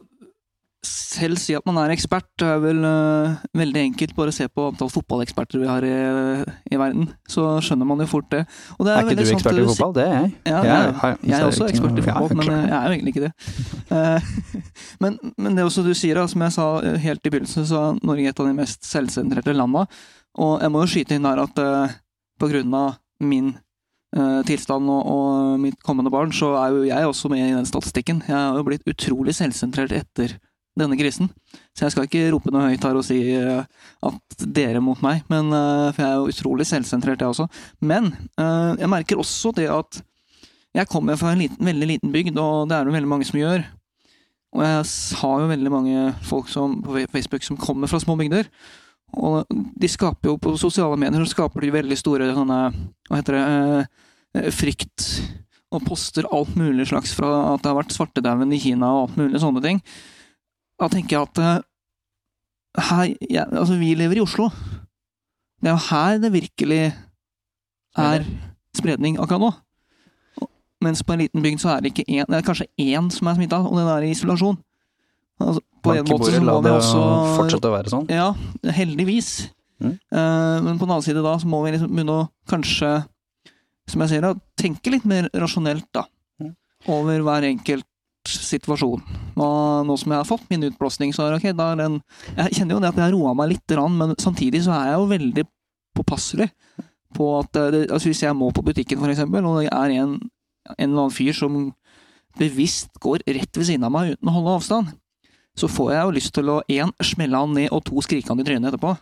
[0.89, 4.15] selv si at man er ekspert, er vel uh, veldig enkelt.
[4.17, 5.95] Bare se på antall fotballeksperter vi har i,
[6.71, 8.45] i, verden, så skjønner man jo fort det.
[8.47, 9.95] det er, er ikke du ekspert i fotball?
[9.97, 10.31] Det er jeg.
[10.47, 13.27] Ja, jeg, jeg, jeg er også ekspert i fotball, men jeg er jo egentlig ikke
[13.27, 13.33] det.
[13.91, 14.63] Uh,
[15.03, 16.69] men, men, det også du sier, som jeg sa
[17.09, 19.89] helt i begynnelsen, så er Norge et av de mest selvsentrerte landene.
[20.39, 21.97] Og jeg må jo skyte inn der at uh,
[22.39, 23.57] på grunn av min
[24.49, 28.23] tilstand og, og, mitt kommende barn, så er jo jeg også med i den statistikken.
[28.25, 30.39] Jeg har jo blitt utrolig selvsentrert etter
[30.79, 31.29] denne krisen.
[31.77, 33.67] Så jeg skal ikke rope noe høyt her og si uh,
[34.09, 37.49] at dere mot meg, men, uh, for jeg er jo utrolig selvsentrert, jeg også.
[37.85, 40.01] Men jeg merker også det at
[40.79, 43.41] jeg kommer fra en liten, veldig liten bygd, og det er det veldig mange som
[43.41, 43.65] gjør.
[44.57, 44.85] Og jeg
[45.21, 48.49] har jo veldig mange folk som, på Facebook som kommer fra små bygder.
[49.17, 52.59] Og de skaper jo på sosiale medier så skaper de veldig store sånne
[53.09, 55.07] Hva heter det Frykt.
[55.73, 59.19] Og poster alt mulig slags fra at det har vært svartedauden i Kina og alt
[59.21, 59.81] mulig sånne ting.
[60.81, 61.65] Da tenker jeg at uh,
[62.89, 64.49] her, ja, altså vi lever i Oslo.
[65.59, 66.83] Det er jo her det virkelig
[67.99, 68.29] er
[68.77, 69.51] spredning akkurat nå.
[70.85, 73.35] Mens på en liten bygd så er det én, det er kanskje én som er
[73.41, 74.61] smitta, og den er i isolasjon.
[75.39, 77.03] Altså, på en måte så må vi også
[77.37, 78.09] fortsette å være sånn?
[78.11, 78.33] Ja,
[78.75, 79.31] heldigvis.
[79.79, 79.95] Mm.
[80.11, 82.91] Uh, men på den annen side da, så må vi liksom begynne å kanskje,
[83.89, 86.09] som jeg sier, da, tenke litt mer rasjonelt, da.
[86.43, 86.57] Mm.
[86.91, 87.87] Over hver enkelt
[88.29, 89.05] situasjon.
[89.39, 92.01] Og nå som jeg har fått min utblåsning, så er det ok, da er den
[92.37, 94.99] Jeg kjenner jo det at jeg har roa meg litt, men samtidig så er jeg
[94.99, 95.45] jo veldig
[95.99, 96.49] påpasselig
[97.17, 99.95] på at eh, det, altså Hvis jeg må på butikken, for eksempel, og det er
[100.03, 100.19] en,
[100.75, 101.61] en eller annen fyr som
[102.39, 104.91] bevisst går rett ved siden av meg uten å holde avstand,
[105.59, 108.41] så får jeg jo lyst til å én smelle han ned, og to skrike han
[108.43, 108.95] i trynet etterpå.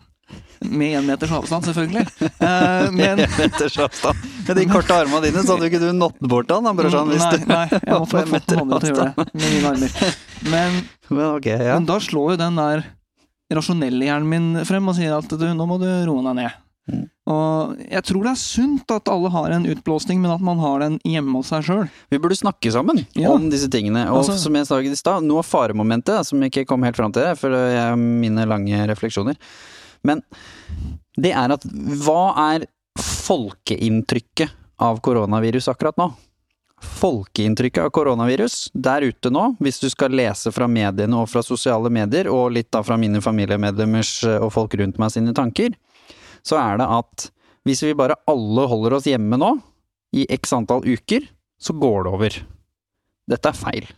[0.67, 2.03] Med én meters avstand, selvfølgelig.
[2.43, 4.25] Eh, men meters avstand.
[4.49, 6.75] Med de korte armene dine, så hadde jo ikke du nådd bort til han, da,
[6.79, 7.13] brorsan.
[7.13, 9.27] hvis Nei, nei, jeg måtte på en få meter noen andre til å gjøre det
[9.37, 10.15] med mine armer.
[10.51, 10.79] Men,
[11.17, 11.77] Men okay, ja.
[11.77, 12.87] men da slår jo den der
[13.55, 17.07] rasjonelle hjernen min frem og sier at du, nå må du roe deg ned.
[17.27, 20.85] Og jeg tror det er sunt at alle har en utblåsning, men at man har
[20.85, 21.89] den hjemme hos seg sjøl.
[22.13, 23.33] Vi burde snakke sammen Ja.
[23.33, 24.07] om disse tingene.
[24.11, 26.97] Og Altså- som jeg sa i stad, noe av faremomentet, som jeg ikke kom helt
[26.97, 29.37] fram til, for det er mine lange refleksjoner,
[30.05, 30.23] men
[31.19, 36.13] det er at hva er folkeinntrykket av koronavirus akkurat nå?
[36.81, 41.91] Folkeinntrykket av koronavirus der ute nå, hvis du skal lese fra mediene og fra sosiale
[41.91, 45.75] medier, og litt da fra mine familiemedlemmers eh, og folk rundt meg sine tanker,
[46.47, 47.29] så er det at
[47.67, 49.57] hvis vi bare alle holder oss hjemme nå,
[50.15, 51.25] i x antall uker,
[51.59, 52.37] så går det over.
[53.27, 53.89] Dette er feil.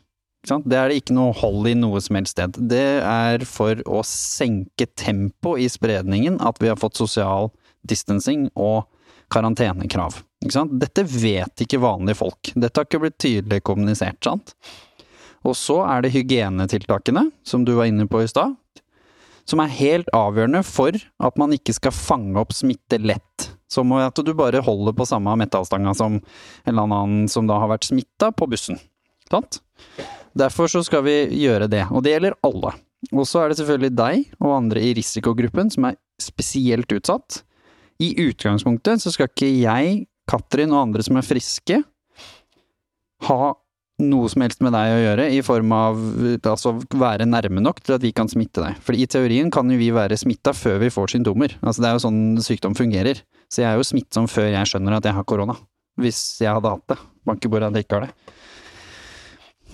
[0.49, 2.57] Det er det ikke noe hold i noe som helst sted.
[2.71, 7.51] Det er for å senke tempoet i spredningen at vi har fått sosial
[7.89, 8.87] distancing og
[9.35, 10.23] karantenekrav.
[10.41, 12.53] Dette vet ikke vanlige folk.
[12.55, 14.55] Dette har ikke blitt tydelig kommunisert, sant?
[15.47, 18.57] Og så er det hygienetiltakene, som du var inne på i stad,
[19.49, 23.49] som er helt avgjørende for at man ikke skal fange opp smitte lett.
[23.69, 26.23] Som at du bare holder på samme metallstanga som en
[26.73, 28.81] eller annen som da har vært smitta på bussen.
[29.29, 29.61] Sant?
[30.39, 32.73] Derfor så skal vi gjøre det, og det gjelder alle.
[33.13, 37.43] Og så er det selvfølgelig deg og andre i risikogruppen som er spesielt utsatt.
[38.03, 41.81] I utgangspunktet så skal ikke jeg, Katrin og andre som er friske,
[43.29, 43.39] ha
[43.99, 45.99] noe som helst med deg å gjøre, i form av
[46.47, 48.79] altså være nærme nok til at vi kan smitte deg.
[48.85, 51.57] For i teorien kan jo vi være smitta før vi får symptomer.
[51.63, 53.25] Altså det er jo sånn sykdom fungerer.
[53.51, 55.59] Så jeg er jo smittsom før jeg skjønner at jeg har korona.
[55.99, 56.99] Hvis jeg hadde hatt det.
[57.27, 58.35] Banke bordet at jeg ikke har det.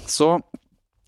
[0.09, 0.31] Så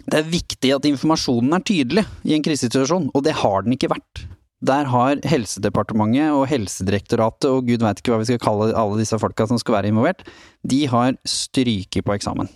[0.06, 3.90] det er viktig at informasjonen er tydelig i en krisesituasjon, og det har den ikke
[3.90, 4.26] vært.
[4.66, 9.18] Der har Helsedepartementet og Helsedirektoratet og gud veit ikke hva vi skal kalle alle disse
[9.20, 10.22] folka som skal være involvert,
[10.64, 12.48] de har stryket på eksamen.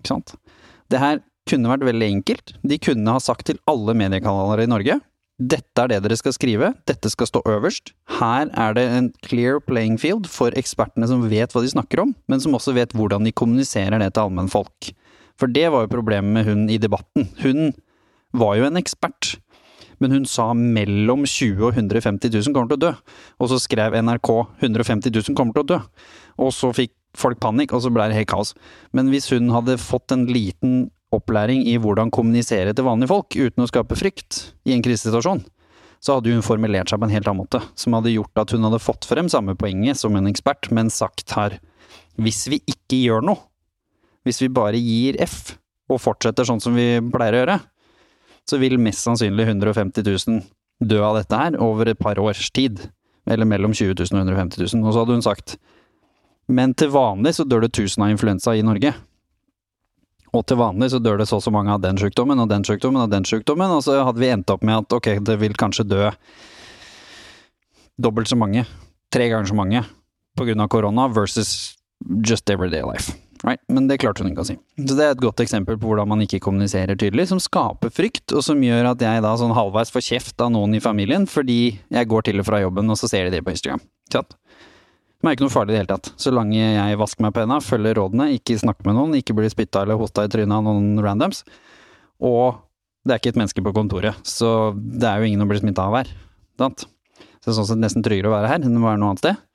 [0.00, 0.34] Ikke sant?
[0.90, 2.56] Det her kunne vært veldig enkelt.
[2.66, 5.00] De kunne ha sagt til alle mediekanaler i Norge
[5.40, 7.94] dette er det dere skal skrive, dette skal stå øverst.
[8.18, 12.12] Her er det en clear playing field for ekspertene som vet hva de snakker om,
[12.28, 14.90] men som også vet hvordan de kommuniserer det til allmennfolk.
[15.40, 17.30] For det var jo problemet med hun i debatten.
[17.40, 17.72] Hun
[18.36, 19.38] var jo en ekspert,
[20.00, 22.92] men hun sa mellom 20 og 150 000 kommer til å dø.
[23.40, 25.80] Og så skrev NRK 150 000 kommer til å dø.
[26.40, 28.54] Og så fikk folk panikk, og så ble det helt kaos.
[28.96, 33.64] Men hvis hun hadde fått en liten opplæring i hvordan kommunisere til vanlige folk uten
[33.64, 35.42] å skape frykt i en krisesituasjon,
[36.00, 38.64] så hadde hun formulert seg på en helt annen måte, som hadde gjort at hun
[38.64, 41.58] hadde fått frem samme poenget som en ekspert, men sagt her
[42.20, 43.42] hvis vi ikke gjør noe,
[44.24, 45.56] hvis vi bare gir F
[45.90, 47.58] og fortsetter sånn som vi pleier å gjøre,
[48.48, 50.42] så vil mest sannsynlig 150 000
[50.90, 52.80] dø av dette her over et par års tid.
[53.28, 54.84] Eller mellom 20 000 og 150 000.
[54.84, 55.56] Og så hadde hun sagt
[56.50, 58.92] men til vanlig så dør det 1000 av influensa i Norge.
[60.34, 62.66] Og til vanlig så dør det så og så mange av den sykdommen og den
[62.66, 65.56] sykdommen og den sykdommen, og så hadde vi endt opp med at ok, det vil
[65.58, 66.10] kanskje dø
[68.00, 68.64] dobbelt så mange,
[69.12, 69.82] tre ganger så mange,
[70.38, 71.74] på grunn av korona versus
[72.24, 73.12] just everyday life.
[73.42, 73.60] Right?
[73.72, 74.56] Men det klarte hun ikke å si.
[74.76, 78.34] Så det er et godt eksempel på hvordan man ikke kommuniserer tydelig, som skaper frykt,
[78.36, 81.60] og som gjør at jeg da sånn halvveis får kjeft av noen i familien fordi
[81.72, 83.82] jeg går til og fra jobben, og så ser de det på Instagram.
[84.10, 84.24] Ikke
[85.20, 85.26] sant?
[85.26, 86.12] Det er ikke noe farlig i det hele tatt.
[86.16, 89.52] Så lenge jeg vasker meg på henda, følger rådene, ikke snakker med noen, ikke blir
[89.52, 91.44] spytta eller hosta i trynet av noen randoms.
[92.24, 92.56] Og
[93.04, 95.86] det er ikke et menneske på kontoret, så det er jo ingen å bli smitta
[95.88, 96.10] av her.
[96.60, 96.84] Sant?
[97.40, 99.22] Så det er sånn sett nesten tryggere å være her enn å være noe annet
[99.22, 99.46] sted.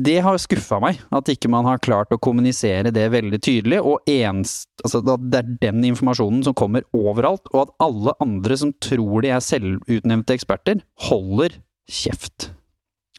[0.00, 4.06] Det har skuffa meg, at ikke man har klart å kommunisere det veldig tydelig, og
[4.10, 9.26] ens, altså det er den informasjonen som kommer overalt, og at alle andre som tror
[9.26, 11.58] de er selvutnevnte eksperter, holder
[11.90, 12.52] kjeft.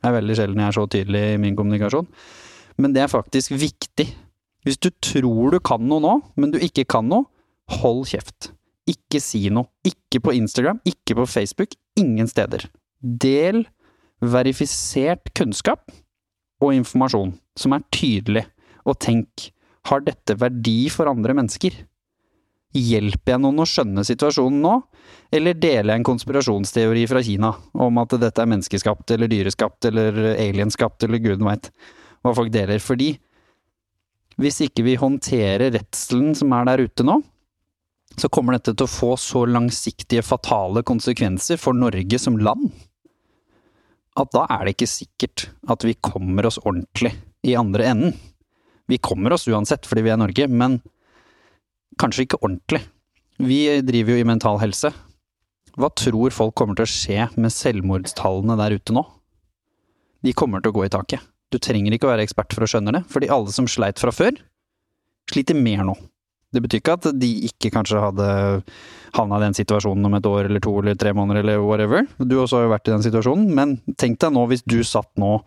[0.01, 2.07] Det er veldig sjelden jeg er så tydelig i min kommunikasjon,
[2.81, 4.07] men det er faktisk viktig.
[4.65, 7.27] Hvis du tror du kan noe nå, men du ikke kan noe,
[7.81, 8.51] hold kjeft.
[8.89, 9.69] Ikke si noe.
[9.85, 12.65] Ikke på Instagram, ikke på Facebook, ingen steder.
[13.01, 13.63] Del
[14.21, 15.89] verifisert kunnskap
[16.61, 18.45] og informasjon som er tydelig,
[18.85, 19.49] og tenk,
[19.89, 21.73] har dette verdi for andre mennesker?
[22.71, 24.75] Hjelper jeg noen å skjønne situasjonen nå,
[25.35, 30.21] eller deler jeg en konspirasjonsteori fra Kina om at dette er menneskeskapt eller dyreskapt eller
[30.37, 31.71] alienskapt eller guden veit
[32.21, 32.79] hva folk deler?
[32.83, 33.11] Fordi
[34.39, 37.19] hvis ikke vi håndterer redselen som er der ute nå,
[38.19, 42.71] så kommer dette til å få så langsiktige, fatale konsekvenser for Norge som land.
[44.19, 47.13] at da er det ikke sikkert at vi kommer oss ordentlig
[47.47, 48.17] i andre enden.
[48.91, 50.81] Vi kommer oss uansett fordi vi er Norge, men
[51.99, 52.83] kanskje ikke ordentlig.
[53.41, 54.91] Vi driver jo i Mental Helse.
[55.79, 59.05] Hva tror folk kommer til å skje med selvmordstallene der ute nå?
[60.21, 61.23] De kommer til å gå i taket.
[61.51, 64.13] Du trenger ikke å være ekspert for å skjønne det, fordi alle som sleit fra
[64.15, 64.37] før,
[65.31, 65.95] sliter mer nå.
[66.51, 68.27] Det betyr ikke at de ikke kanskje hadde
[69.15, 72.03] havna i den situasjonen om et år eller to eller tre måneder eller whatever.
[72.19, 75.09] Du også har jo vært i den situasjonen, men tenk deg nå hvis du satt
[75.19, 75.37] nå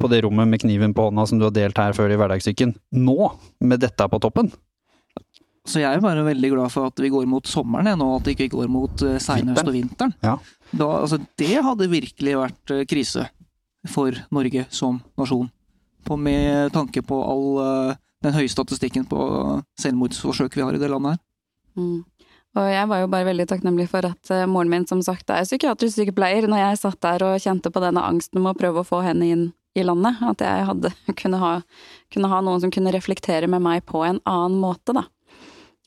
[0.00, 2.74] på det rommet med kniven på hånda som du har delt her før i hverdagssyken,
[2.92, 3.32] nå
[3.64, 4.52] med dette på toppen.
[5.70, 8.26] Så jeg er bare veldig glad for at vi går mot sommeren jeg, nå, at
[8.26, 10.14] det ikke går mot uh, seinhøst og vinteren.
[10.24, 10.36] Ja.
[10.70, 13.28] Da, altså, det hadde virkelig vært uh, krise
[13.88, 15.48] for Norge som nasjon.
[16.06, 19.20] På, med tanke på all uh, den høye statistikken på
[19.80, 21.22] selvmordsforsøk vi har i det landet her.
[21.78, 22.00] Mm.
[22.58, 25.46] Og jeg var jo bare veldig takknemlig for at uh, moren min som sagt er
[25.46, 28.88] psykiatrisk sykepleier, når jeg satt der og kjente på denne angsten med å prøve å
[28.88, 29.46] få henne inn
[29.78, 31.52] i landet, at jeg hadde, kunne, ha,
[32.12, 35.06] kunne ha noen som kunne reflektere med meg på en annen måte, da.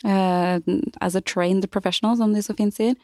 [0.03, 0.59] Uh,
[0.99, 2.97] as a trained professional, som de så fint sier.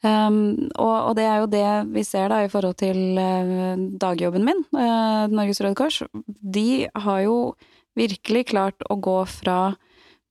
[0.00, 4.46] Um, og, og, det er jo det vi ser da i forhold til uh, dagjobben
[4.46, 6.00] min, Norges Røde Kors.
[6.40, 7.36] De har jo
[7.98, 9.74] virkelig klart å gå fra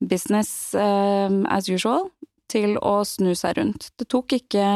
[0.00, 2.08] business uh, as usual
[2.48, 3.90] til å snu seg rundt.
[3.98, 4.66] Det tok ikke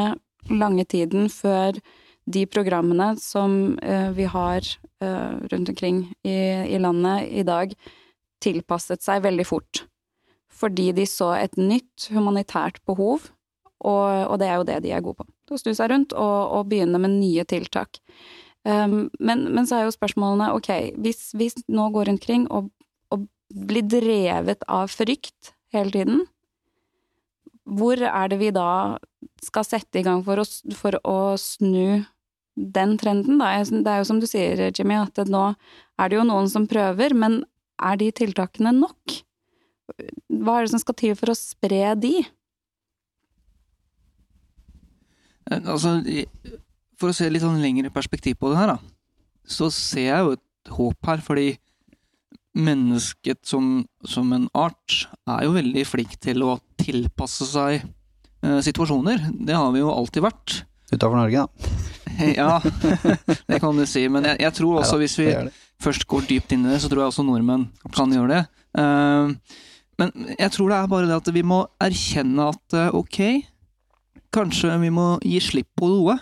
[0.51, 1.79] lange tiden før
[2.29, 4.67] de programmene som uh, vi har
[5.03, 6.37] uh, rundt omkring i,
[6.69, 7.73] i, landet i dag,
[8.43, 9.85] tilpasset seg veldig fort.
[10.53, 13.29] Fordi de så et nytt humanitært behov,
[13.83, 15.27] og, og det er jo det de er gode på.
[15.53, 17.99] Å snu seg rundt og, og begynne med nye tiltak.
[18.63, 22.69] Um, men, men, så er jo spørsmålene, ok, hvis vi nå går rundt kring og,
[23.11, 26.23] og, blir drevet av frykt hele tiden,
[27.67, 28.95] hvor er det vi da
[29.43, 30.47] skal sette i gang for å,
[30.79, 32.03] for å snu
[32.55, 33.51] den trenden, da?
[33.65, 35.43] Det er jo som du sier, Jimmy, at nå
[35.99, 37.41] er det jo noen som prøver, men
[37.83, 39.19] er de tiltakene nok?
[40.43, 42.15] Hva er det som skal til for å spre de?
[45.51, 45.97] Eh, altså,
[46.99, 48.79] for å se litt sånn lengre perspektiv på det her, da,
[49.43, 51.47] så ser jeg jo et håp her, fordi
[52.53, 59.31] mennesket som, som en art er jo veldig flink til å tilpasse seg eh, situasjoner.
[59.33, 60.61] Det har vi jo alltid vært.
[60.93, 61.73] Utafor Norge, da.
[62.39, 62.61] ja,
[63.49, 64.05] det kan du si.
[64.11, 65.29] Men jeg, jeg tror også, hvis vi
[65.81, 68.43] først går dypt inn i det, så tror jeg også nordmenn kan gjøre det.
[68.77, 69.33] Uh,
[70.01, 73.19] men jeg tror det er bare det at vi må erkjenne at uh, ok,
[74.33, 76.17] kanskje vi må gi slipp på noe.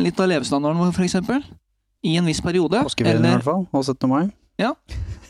[0.00, 1.44] Litt av levestandarden vår, eksempel.
[2.04, 2.80] I en viss periode.
[2.84, 4.08] Påskeferien i hvert fall, og 17.
[4.10, 4.24] mai.
[4.60, 4.72] Ja.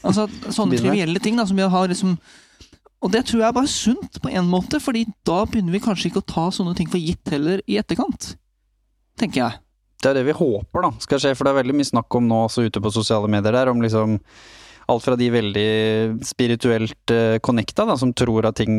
[0.04, 2.16] Altså sånne trivielle ting da, som vi har liksom
[3.04, 6.10] Og det tror jeg er bare sunt, på en måte, fordi da begynner vi kanskje
[6.10, 8.32] ikke å ta sånne ting for gitt heller i etterkant.
[9.20, 9.60] Tenker jeg.
[10.00, 12.24] Det er det vi håper da skal skje, for det er veldig mye snakk om
[12.28, 14.16] nå også ute på sosiale medier der, om liksom
[14.90, 15.68] alt fra de veldig
[16.26, 18.74] spirituelt uh, connecta, da, som tror at ting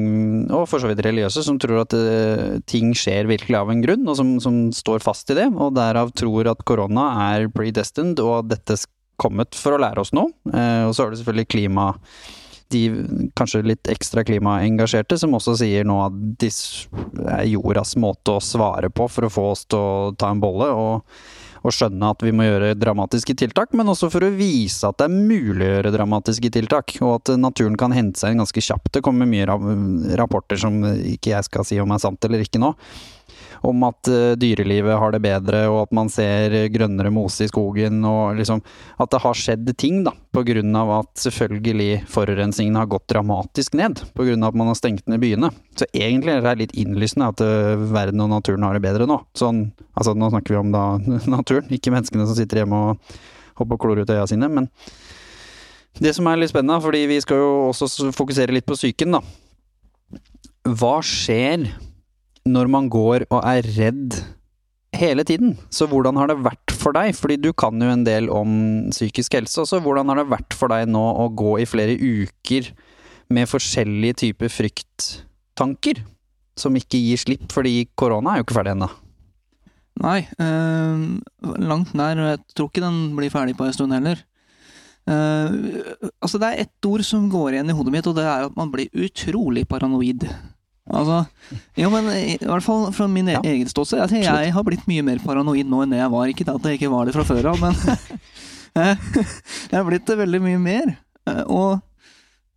[0.54, 4.06] Og for så vidt religiøse, som tror at uh, ting skjer virkelig av en grunn,
[4.08, 5.50] og som, som, står fast i det.
[5.54, 8.80] Og derav tror at korona er predestined, og at dette
[9.22, 10.34] kommet for å lære oss noe.
[10.52, 11.91] Uh, og så er det selvfølgelig klima
[12.74, 12.82] de
[13.38, 16.50] kanskje litt ekstra klimaengasjerte, som også sier nå at det
[17.30, 20.72] er jordas måte å svare på for å få oss til å ta en bolle.
[20.74, 24.99] og og skjønne at vi må gjøre dramatiske tiltak, men også for å vise at
[25.01, 28.63] det er mulig å gjøre dramatiske tiltak, og at naturen kan hente seg inn ganske
[28.67, 28.91] kjapt.
[28.93, 29.47] Det kommer mye
[30.19, 32.75] rapporter som ikke jeg skal si om er sant eller ikke nå,
[33.65, 38.04] om at uh, dyrelivet har det bedre, og at man ser grønnere mose i skogen,
[38.08, 38.62] og liksom
[39.01, 43.75] At det har skjedd ting, da, på grunn av at selvfølgelig forurensningen har gått dramatisk
[43.75, 44.01] ned.
[44.15, 45.51] På grunn av at man har stengt ned byene.
[45.75, 49.19] Så egentlig er det litt innlysende at uh, verden og naturen har det bedre nå.
[49.38, 50.86] Sånn, altså nå snakker vi om da
[51.38, 53.17] naturen, ikke menneskene som sitter hjemme og
[53.60, 54.69] hopper og klor ut øya sine, men
[56.04, 59.21] det som er litt spennende, fordi vi skal jo også fokusere litt på psyken, da.
[60.65, 61.69] Hva skjer
[62.45, 64.17] når man går og er redd
[64.95, 65.55] hele tiden.
[65.73, 68.51] Så hvordan har det vært for deg, fordi du kan jo en del om
[68.93, 72.69] psykisk helse også, hvordan har det vært for deg nå å gå i flere uker
[73.34, 76.03] med forskjellige typer frykttanker,
[76.55, 78.91] som ikke gir slipp, fordi korona er jo ikke ferdig ennå?
[80.03, 81.03] Nei, eh,
[81.63, 82.20] langt nær.
[82.36, 84.22] Jeg tror ikke den blir ferdig på en stund heller.
[85.05, 85.86] Uh,
[86.17, 88.55] altså Det er ett ord som går igjen i hodet mitt, og det er at
[88.57, 90.26] man blir utrolig paranoid.
[90.86, 91.23] Altså,
[91.79, 93.39] jo, men i hvert fall fra min ja.
[93.41, 94.03] egen ståsted.
[94.13, 96.29] Jeg, jeg har blitt mye mer paranoid nå enn jeg var.
[96.29, 97.73] Ikke at jeg ikke var det fra før av, men
[98.75, 98.97] jeg
[99.79, 100.91] har blitt det veldig mye mer.
[101.25, 101.81] Eh, og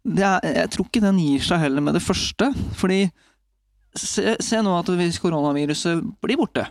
[0.08, 2.50] er, jeg tror ikke den gir seg heller med det første.
[2.76, 3.06] Fordi
[3.96, 6.66] se, se nå at hvis koronaviruset blir borte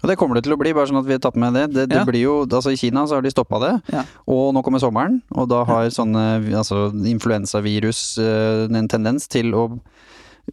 [0.00, 1.66] Og det kommer det til å bli, bare sånn at vi har tatt med det.
[1.74, 2.04] Det, det Ja.
[2.08, 4.04] blir jo, altså I Kina så har de stoppa det, Ja.
[4.24, 5.18] og nå kommer sommeren.
[5.34, 6.22] Og da har sånne
[6.56, 9.66] altså, influensavirus eh, en tendens til å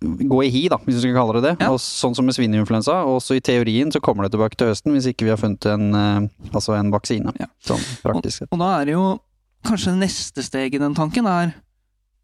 [0.01, 1.53] gå i hi, da, hvis du skal kalle det det.
[1.65, 1.71] Ja.
[1.73, 2.99] Og sånn som med svineinfluensa.
[3.09, 5.87] Også i teorien så kommer det tilbake til høsten, hvis ikke vi har funnet en,
[5.97, 7.33] eh, altså en vaksine.
[7.41, 7.49] Ja.
[7.67, 8.51] Sånn praktisk sett.
[8.51, 9.05] Og da er det jo
[9.67, 11.55] kanskje neste steg i den tanken er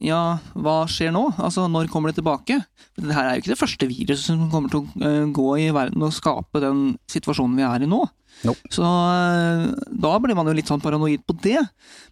[0.03, 1.21] ja, hva skjer nå?
[1.39, 2.57] Altså, når kommer det tilbake?
[2.97, 5.45] Men det her er jo ikke det første viruset som kommer til å eh, gå
[5.63, 8.01] i verden og skape den situasjonen vi er i nå.
[8.43, 8.73] Nope.
[8.73, 9.69] Så eh,
[10.03, 11.61] da blir man jo litt sånn paranoid på det.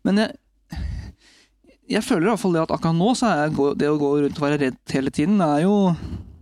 [0.08, 0.38] Men jeg,
[1.92, 4.40] jeg føler i hvert fall det at akkurat nå så er det å gå rundt
[4.40, 5.76] og være redd hele tiden, det er jo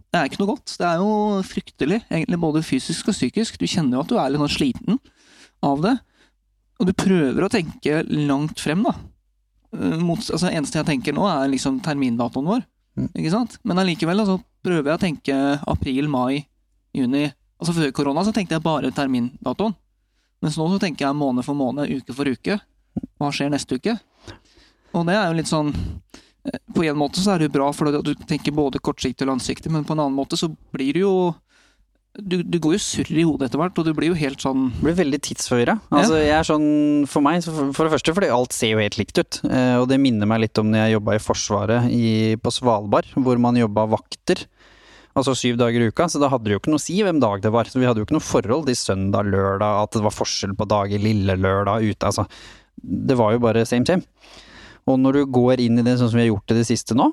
[0.09, 0.73] det er ikke noe godt.
[0.79, 1.09] Det er jo
[1.45, 3.59] fryktelig, egentlig både fysisk og psykisk.
[3.61, 4.97] Du kjenner jo at du er litt sånn sliten
[5.65, 5.91] av det.
[6.81, 8.95] Og du prøver å tenke langt frem, da.
[9.75, 12.65] Eh, Mot, altså, eneste jeg tenker nå, er liksom termindatoen vår.
[12.97, 13.09] Mm.
[13.11, 13.59] Ikke sant?
[13.61, 15.37] Men allikevel altså, prøver jeg å tenke
[15.69, 16.47] april, mai,
[16.97, 17.27] juni.
[17.59, 19.77] Altså Før korona så tenkte jeg bare termindatoen.
[20.41, 22.57] Mens nå så tenker jeg måned for måned, uke for uke.
[23.19, 23.99] Hva skjer neste uke?
[24.95, 27.69] Og det er jo litt sånn eh, På en måte så er det jo bra,
[27.75, 30.95] for at du tenker både kortsiktig og langsiktig, men på en annen måte så blir
[30.97, 31.13] det jo
[32.17, 34.69] du, du går jo surr i hodet etter hvert, og du blir jo helt sånn
[34.81, 35.75] blir veldig tidsforvirra.
[35.93, 36.65] Altså, jeg er sånn,
[37.07, 39.39] for meg, for det første fordi alt ser jo helt likt ut.
[39.45, 42.09] Eh, og det minner meg litt om når jeg jobba i Forsvaret i,
[42.41, 44.41] på Svalbard, hvor man jobba vakter.
[45.17, 47.21] Altså syv dager i uka, så da hadde det jo ikke noe å si hvem
[47.21, 47.69] dag det var.
[47.69, 50.67] Så vi hadde jo ikke noe forhold til søndag, lørdag, at det var forskjell på
[50.69, 52.09] dager, lille lørdag ute.
[52.11, 52.25] Altså,
[52.79, 54.05] det var jo bare same same.
[54.89, 56.97] Og når du går inn i det sånn som vi har gjort det det siste
[56.97, 57.11] nå,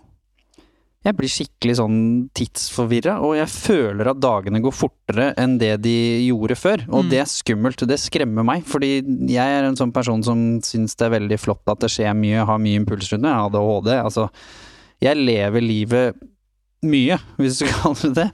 [1.06, 1.98] jeg blir skikkelig sånn
[2.34, 5.92] tidsforvirra, og jeg føler at dagene går fortere enn det de
[6.26, 6.82] gjorde før.
[6.88, 7.10] Og Mm.
[7.12, 11.06] det er skummelt, det skremmer meg, fordi jeg er en sånn person som syns det
[11.06, 13.92] er veldig flott at det skjer mye, har mye impuls rundt meg, ADHD.
[14.02, 14.30] Altså,
[15.00, 16.16] jeg lever livet
[16.84, 18.26] mye, hvis du kaller det det.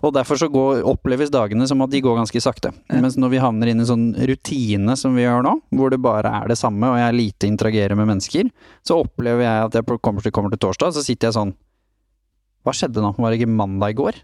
[0.00, 2.72] Og derfor så går, oppleves dagene som at de går ganske sakte.
[2.88, 3.00] Ja.
[3.02, 6.32] Mens når vi havner inn i sånn rutine som vi gjør nå, hvor det bare
[6.40, 8.48] er det samme, og jeg lite interagerer med mennesker,
[8.86, 11.54] så opplever jeg at jeg kommer til, kommer til torsdag, så sitter jeg sånn
[12.64, 13.14] Hva skjedde nå?
[13.16, 14.18] Var det ikke mandag i går?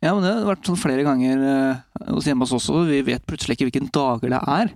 [0.00, 2.86] Ja, men det har vært sånn flere ganger eh, hos hjemme hos oss også.
[2.88, 4.70] Vi vet plutselig ikke hvilken dager det er.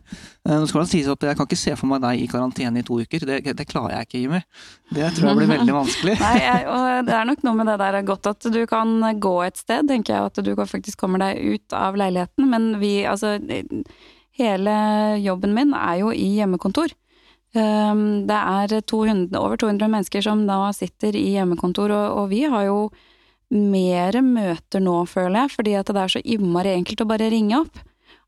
[0.44, 2.82] Eh, Nå skal det sies at Jeg kan ikke se for meg deg i karantene
[2.82, 3.24] i to uker.
[3.30, 4.40] Det, det klarer jeg ikke, Jimmy.
[4.90, 6.16] Det tror jeg blir veldig vanskelig.
[6.20, 8.92] Nei, jeg, og det er nok noe med det der godt at du kan
[9.24, 12.50] gå et sted, tenker jeg, at du faktisk kommer deg ut av leiligheten.
[12.52, 13.38] Men vi, altså
[14.34, 14.72] Hele
[15.22, 16.92] jobben min er jo i hjemmekontor.
[17.54, 22.42] Um, Det er 200, over 200 mennesker som da sitter i hjemmekontor, og, og vi
[22.50, 22.78] har jo
[23.54, 27.62] mer møter nå, føler jeg, fordi at det er så innmari enkelt å bare ringe
[27.62, 27.82] opp.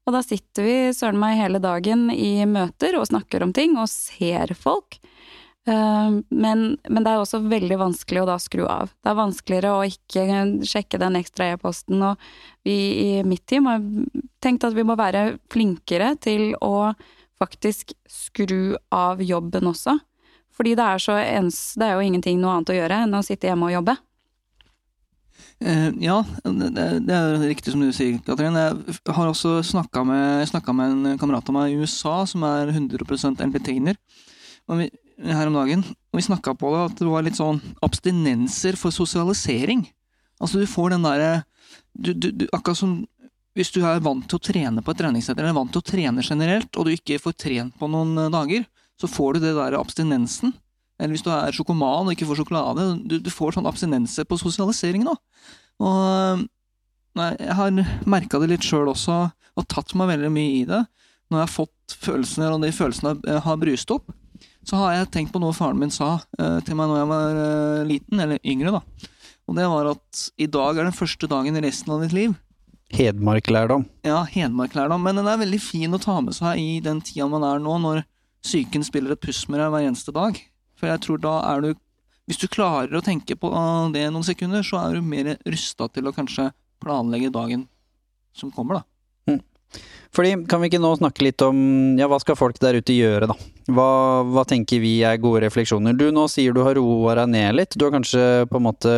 [0.06, 3.90] Og da sitter vi søren meg hele dagen i møter og snakker om ting og
[3.90, 5.00] ser folk.
[5.66, 8.94] Eh, Men, men det er også veldig vanskelig å da skru av.
[9.02, 10.26] Det er vanskeligere å ikke
[10.62, 12.22] sjekke den ekstra e-posten, og
[12.62, 13.82] vi i mitt team har
[14.38, 16.92] tenkt at vi må være flinkere til å
[17.42, 19.98] faktisk skru av jobben også.
[20.56, 23.50] Fordi det er ens, det er jo ingenting noe annet å gjøre enn å sitte
[23.50, 23.96] hjemme og jobbe.
[25.64, 28.56] Eh, ja, det, er riktig som du sier, Katrin.
[28.58, 33.40] Jeg har også snakka med, med en kamerat av meg i USA som er 100%
[33.40, 33.96] entertainer
[34.76, 34.90] vi,
[35.24, 35.84] her om dagen.
[36.12, 39.86] Og vi snakka på det at det var litt sånn abstinenser for sosialisering.
[40.36, 41.36] Altså du får den derre
[42.52, 42.98] Akkurat som
[43.56, 45.86] hvis du er vant til å trene på et treningssenter, eller er vant til å
[45.88, 48.66] trene generelt, og du ikke får trent på noen dager,
[49.00, 50.52] så får du det der abstinensen.
[50.96, 52.86] Eller hvis du er sjokoman og ikke får sjokolade.
[53.04, 55.16] Du, du får sånn abstinense på sosialisering nå.
[55.84, 56.44] Og
[57.16, 59.26] nei, jeg har merka det litt sjøl også,
[59.56, 60.84] og tatt meg veldig mye i det.
[61.26, 64.08] Når jeg har fått følelsene, og de følelsene eh, har brust opp,
[64.66, 67.36] så har jeg tenkt på noe faren min sa uh, til meg når jeg var
[67.38, 69.12] uh, liten, eller yngre, da.
[69.46, 72.34] Og det var at i dag er den første dagen i resten av ditt liv.
[72.94, 73.86] Hedmarklærdom.
[74.06, 77.46] Ja, hedmarklærdom, men den er veldig fin å ta med seg i den tida man
[77.46, 78.02] er nå, når
[78.46, 80.38] psyken spiller et puss med deg hver eneste dag.
[80.76, 81.70] For jeg tror da er du
[82.26, 83.48] Hvis du klarer å tenke på
[83.94, 86.48] det noen sekunder, så er du mer rusta til å kanskje
[86.82, 87.68] planlegge dagen
[88.34, 88.82] som kommer, da.
[90.16, 91.58] Fordi, kan vi ikke nå snakke litt om
[91.98, 93.36] ja, hva skal folk der ute gjøre, da?
[93.66, 93.88] Hva,
[94.30, 95.96] hva tenker vi er gode refleksjoner?
[95.98, 97.76] Du nå sier du har roa deg ned litt.
[97.76, 98.92] Du har kanskje på en måte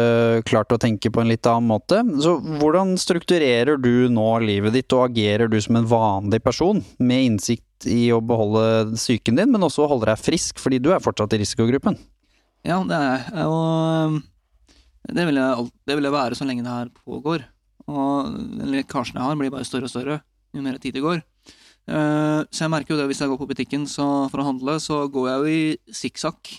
[0.46, 2.02] klart å tenke på en litt annen måte.
[2.22, 7.32] Så hvordan strukturerer du nå livet ditt, og agerer du som en vanlig person med
[7.32, 11.36] innsikt i å beholde psyken din, men også holde deg frisk, fordi du er fortsatt
[11.36, 11.98] i risikogruppen?
[12.66, 13.46] Ja, det er jeg.
[13.46, 14.18] Og
[15.14, 17.44] det vil jeg, det vil jeg være så lenge det her pågår.
[17.88, 20.18] Og den lekkasjen jeg har, blir bare større og større
[20.56, 21.22] jo mer tid det går.
[21.88, 25.04] Eh, Så jeg merker jo det hvis jeg går på butikken for å handle, så
[25.12, 26.50] går jeg jo i sikksakk.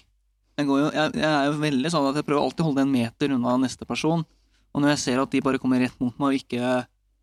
[0.60, 3.36] Jeg, jeg, jeg er jo veldig sånn at jeg prøver alltid å holde en meter
[3.36, 4.26] unna neste person.
[4.74, 6.74] Og når jeg ser at de bare kommer rett mot meg og ikke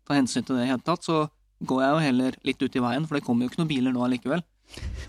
[0.07, 1.25] tar hensyn til det i det hele tatt, så
[1.65, 3.93] går jeg jo heller litt ut i veien, for det kommer jo ikke noen biler
[3.95, 4.43] nå allikevel.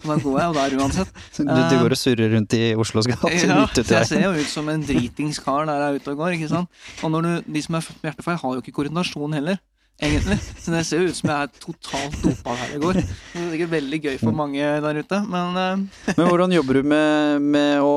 [0.04, 1.08] Og da går jeg jo der uansett.
[1.38, 3.34] Du, du går og surrer rundt i Oslos gater?
[3.34, 6.12] Eh, Ja, ut jeg ser jo ut som en dritings kar der jeg er ute
[6.14, 6.36] og går.
[6.38, 6.70] ikke sant?
[7.02, 9.58] Og du, de som er født med hjertefeil, har jo ikke koordinasjon heller,
[10.00, 10.36] egentlig.
[10.62, 13.00] Så det ser ut som jeg er totalt dopa her i går.
[13.00, 16.90] Det er sikkert veldig gøy for mange der ute, men eh, Men hvordan jobber du
[16.94, 17.96] med, med å,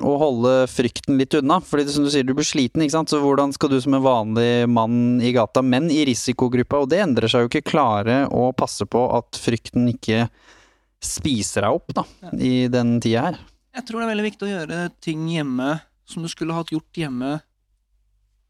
[0.00, 1.60] å holde frykten litt unna?
[1.64, 3.12] Fordi det, som du sier, du blir sliten, ikke sant?
[3.12, 7.02] Så hvordan skal du som en vanlig mann i gata, men i risikogruppa, og det
[7.04, 10.26] endrer seg jo ikke, klare å passe på at frykten ikke
[11.04, 12.04] spiser deg opp, da,
[12.36, 13.40] i den tida her?
[13.70, 15.68] jeg tror det er veldig viktig å gjøre ting hjemme
[16.10, 17.36] som du skulle hatt gjort hjemme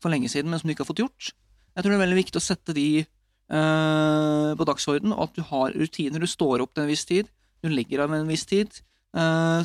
[0.01, 1.33] for lenge siden, men som du ikke har fått gjort.
[1.81, 5.47] Jeg tror det er veldig viktig å sette de eh, på dagsorden, og at du
[5.49, 6.20] har rutiner.
[6.20, 7.31] Du står opp til en viss tid,
[7.64, 8.74] du legger av en viss tid.
[9.16, 9.62] Eh,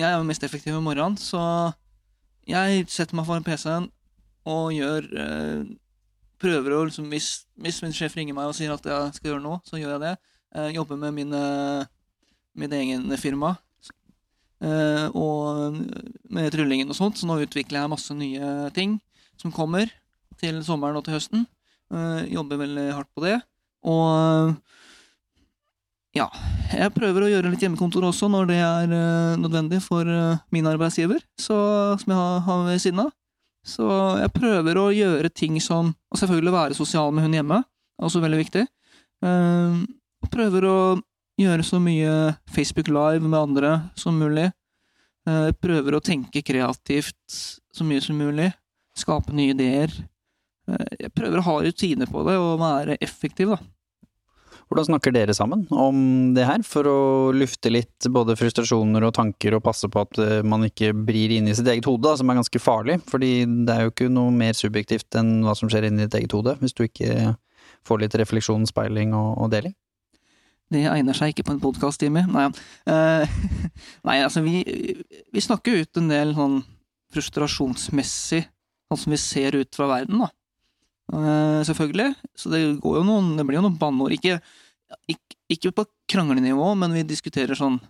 [0.00, 1.42] jeg er mest effektiv om morgenen, så
[2.48, 3.90] jeg setter meg foran PC-en
[4.48, 5.68] og gjør eh,
[6.38, 9.42] Prøver å liksom hvis, hvis min sjef ringer meg og sier at jeg skal gjøre
[9.42, 10.12] noe, så gjør jeg det.
[10.76, 11.40] Jobber med mine,
[12.54, 13.56] mitt egen firma.
[15.18, 15.80] Og
[16.30, 19.00] med tryllingen og sånt, så nå utvikler jeg masse nye ting
[19.34, 19.90] som kommer
[20.38, 21.48] til sommeren og til høsten.
[21.94, 23.38] Eh, jobber veldig hardt på det.
[23.88, 24.56] Og
[26.16, 26.26] ja,
[26.72, 30.66] jeg prøver å gjøre litt hjemmekontor også når det er eh, nødvendig for eh, min
[30.68, 31.58] arbeidsgiver, så,
[32.00, 33.12] som jeg har, har ved siden av.
[33.68, 33.86] Så
[34.22, 37.58] jeg prøver å gjøre ting som Og selvfølgelig være sosial med hun hjemme,
[38.00, 38.64] også veldig viktig.
[39.24, 39.80] Eh,
[40.24, 40.78] og prøver å
[41.38, 42.14] gjøre så mye
[42.50, 44.48] Facebook Live med andre som mulig.
[45.28, 48.50] Eh, prøver å tenke kreativt så mye som mulig.
[48.98, 49.92] Skape nye ideer.
[50.68, 53.60] Eh, jeg prøver å ha rutiner på det og være effektiv, da.
[54.68, 56.00] Hvordan snakker dere sammen om
[56.36, 56.98] det her, for å
[57.32, 61.54] lufte litt både frustrasjoner og tanker og passe på at eh, man ikke blir inne
[61.54, 62.98] i sitt eget hode, da, som er ganske farlig?
[63.08, 63.32] Fordi
[63.64, 66.58] det er jo ikke noe mer subjektivt enn hva som skjer inni ditt eget hode,
[66.60, 67.32] hvis du ikke
[67.88, 69.72] får litt refleksjon, speiling og, og deling.
[70.68, 72.26] Det egner seg ikke på en podkast, Jimmy.
[72.28, 72.50] Nei,
[72.92, 73.38] uh,
[74.08, 74.60] nei, altså vi,
[75.32, 76.58] vi snakker ut en del sånn
[77.16, 78.42] frustrasjonsmessig,
[78.90, 80.28] sånn som vi ser ut fra verden, da.
[81.12, 82.14] Eh, selvfølgelig.
[82.36, 84.12] Så det går jo noen Det blir jo noen banneord.
[84.12, 84.40] Ikke,
[85.08, 87.80] ikke, ikke på kranglenivå, men vi diskuterer sånn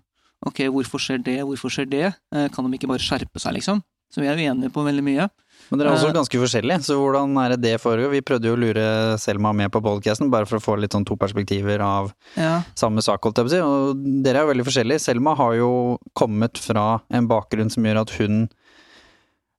[0.46, 2.04] Ok, hvorfor skjer det, hvorfor skjer det?
[2.32, 3.80] Eh, kan de ikke bare skjerpe seg, liksom?
[4.08, 5.24] Så vi er uenige på veldig mye.
[5.68, 8.12] Men dere er også Eh, ganske forskjellige, så hvordan er det det foregår?
[8.14, 11.04] Vi prøvde jo å lure Selma med på podcasten, bare for å få litt sånn
[11.04, 12.62] to perspektiver av Ja.
[12.78, 13.58] samme sak, holdt jeg på å si.
[13.58, 15.00] Og dere er jo veldig forskjellige.
[15.02, 18.48] Selma har jo kommet fra en bakgrunn som gjør at hun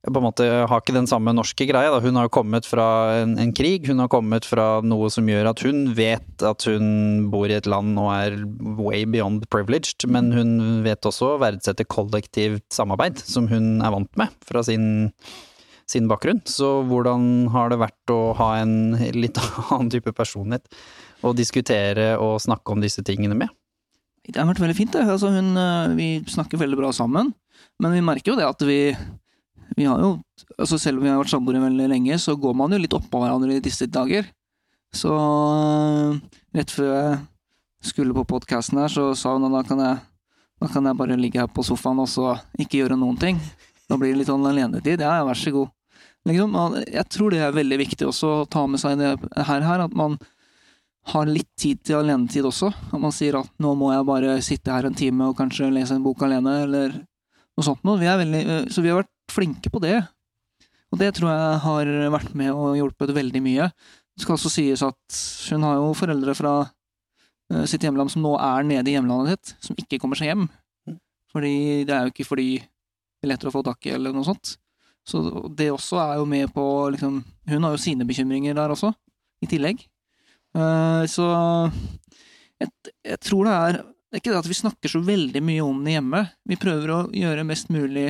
[0.08, 1.92] på en måte har ikke den samme norske greia.
[1.92, 2.00] Da.
[2.00, 2.86] Hun har jo kommet fra
[3.20, 7.28] en, en krig, hun har kommet fra noe som gjør at hun vet at hun
[7.34, 8.38] bor i et land og er
[8.80, 10.56] way beyond privileged, men hun
[10.88, 14.88] vet også å verdsette kollektivt samarbeid, som hun er vant med fra sin,
[15.90, 16.46] sin bakgrunn.
[16.48, 20.80] Så hvordan har det vært å ha en litt annen type personlighet
[21.28, 23.52] å diskutere og snakke om disse tingene med?
[24.30, 24.96] Det har vært veldig fint.
[24.96, 27.34] Altså, hun, eh, vi snakker veldig bra sammen.
[27.82, 28.94] Men vi merker jo det at vi
[29.78, 30.12] vi har jo,
[30.58, 33.22] altså Selv om vi har vært samboere veldig lenge, så går man jo litt oppå
[33.22, 34.28] hverandre i disse dager.
[34.96, 36.20] Så eh,
[36.58, 37.20] rett før jeg
[37.92, 40.00] skulle på podkasten her, så sa hun at da kan, jeg,
[40.64, 43.42] da kan jeg bare ligge her på sofaen og så ikke gjøre noen ting.
[43.90, 45.02] Da blir det litt sånn alenetid.
[45.02, 45.76] Ja, vær så god.
[46.28, 49.14] Liksom, jeg tror det er veldig viktig også å ta med seg det
[49.48, 50.18] her, her at man
[51.10, 52.72] har litt tid til alenetid også.
[52.92, 55.96] At man sier at nå må jeg bare sitte her en time og kanskje lese
[55.96, 57.98] en bok alene, eller noe sånt noe.
[58.04, 59.98] Eh, så vi har vært flinke på det.
[60.90, 63.70] Og det tror jeg har vært med og hjulpet veldig mye.
[64.16, 65.20] Det skal også sies at
[65.52, 66.54] hun har jo foreldre fra
[67.54, 70.48] eh, sitt hjemland som nå er nede i hjemlandet sitt, som ikke kommer seg hjem.
[71.30, 74.26] Fordi det er jo ikke fordi det er lettere å få tak i, eller noe
[74.26, 74.56] sånt.
[75.08, 75.22] Så
[75.58, 76.64] det også er jo med på
[76.94, 78.92] liksom Hun har jo sine bekymringer der også,
[79.42, 79.86] i tillegg.
[80.58, 81.26] Eh, Så
[82.60, 82.70] jeg,
[83.06, 85.84] jeg tror det er Det er ikke det at vi snakker så veldig mye om
[85.86, 86.24] det hjemme.
[86.50, 88.08] Vi prøver å gjøre mest mulig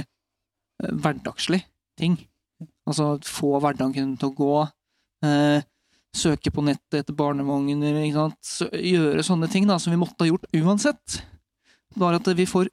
[0.79, 1.63] hverdagslig
[1.99, 2.17] ting.
[2.87, 4.53] Altså få hverdagen til å gå.
[5.25, 5.61] Eh,
[6.15, 8.33] søke på nettet etter barnevogner.
[8.41, 11.21] Så, gjøre sånne ting da, som vi måtte ha gjort uansett.
[11.99, 12.69] Bare at vi får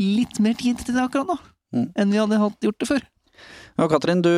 [0.00, 1.38] litt mer tid til det akkurat nå,
[1.70, 1.92] Mm.
[1.94, 3.02] enn vi hadde hatt gjort det før.
[3.80, 4.28] Og Katrin, du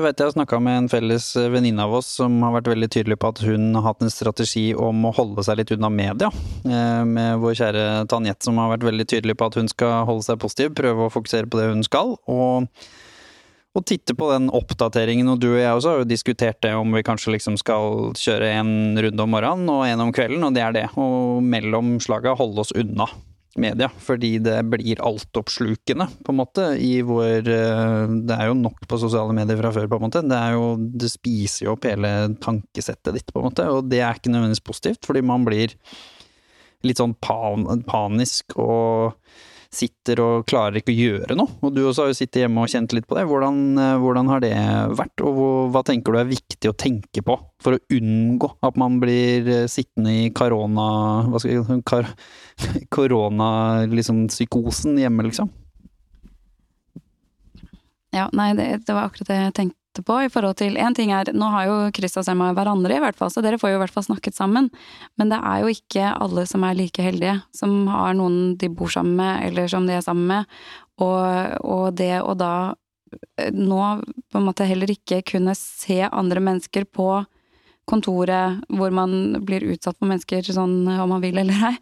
[0.00, 3.18] vet jeg har snakka med en felles venninne av oss som har vært veldig tydelig
[3.20, 6.30] på at hun har hatt en strategi om å holde seg litt unna media.
[6.64, 10.24] Eh, Med vår kjære Tanjette som har vært veldig tydelig på at hun skal holde
[10.24, 12.16] seg positiv, prøve å fokusere på det hun skal.
[12.24, 12.70] og
[13.76, 16.94] og titte på den oppdateringen, og du og jeg også har jo diskutert det om
[16.96, 20.62] vi kanskje liksom skal kjøre en runde om morgenen og en om kvelden, og det
[20.64, 20.86] er det.
[20.96, 23.04] Og mellom slaga holde oss unna.
[23.60, 28.84] Media, fordi det blir altoppslukende, på en måte, i vår eh, Det er jo nok
[28.88, 30.24] på sosiale medier fra før, på en måte.
[30.26, 34.02] Det er jo Det spiser jo opp hele tankesettet ditt, på en måte, og det
[34.02, 35.74] er ikke nødvendigvis positivt, fordi man blir
[36.86, 39.16] litt sånn pan, panisk og
[39.76, 41.56] sitter og klarer ikke å gjøre noe.
[41.64, 43.26] Og du også har jo sittet hjemme og kjent litt på det.
[43.28, 44.54] Hvordan, eh, hvordan har det
[44.96, 45.42] vært, og
[45.74, 49.68] hva tenker du er viktig å tenke på for å unngå at man blir eh,
[49.70, 50.88] sittende i korona...
[51.30, 52.10] Hva skal jeg kar,
[52.96, 55.52] Koronapsykosen liksom, hjemme, liksom?
[58.16, 61.12] Ja, nei, det, det var akkurat det jeg tenkte på i forhold til En ting
[61.14, 63.78] er, nå har jo Chris og Selma hverandre, i hvert fall, så dere får jo
[63.78, 64.70] i hvert fall snakket sammen.
[65.16, 68.92] Men det er jo ikke alle som er like heldige, som har noen de bor
[68.92, 70.58] sammen med, eller som de er sammen med.
[71.04, 72.74] Og, og det å da
[73.40, 73.80] eh, nå
[74.32, 77.24] på en måte heller ikke kunne se andre mennesker på
[77.86, 81.76] kontoret hvor man blir utsatt for mennesker sånn om man vil eller ei.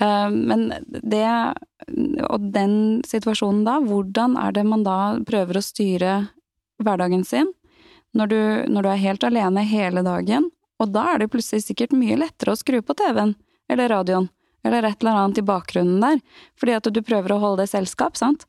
[0.00, 1.24] Eh, men det
[2.28, 6.14] Og den situasjonen da, hvordan er det man da prøver å styre
[6.82, 7.52] hverdagen sin
[8.16, 8.40] når du,
[8.72, 10.48] når du er helt alene hele dagen,
[10.80, 13.34] og da er det plutselig sikkert mye lettere å skru på TV-en
[13.72, 14.30] eller radioen
[14.66, 16.22] eller et eller annet i bakgrunnen der,
[16.58, 18.48] fordi at du prøver å holde det selskap, sant?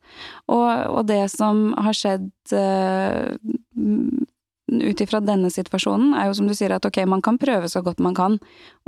[0.49, 3.35] Og, og det som har skjedd uh,
[4.67, 7.83] ut ifra denne situasjonen, er jo som du sier at ok, man kan prøve så
[7.85, 8.39] godt man kan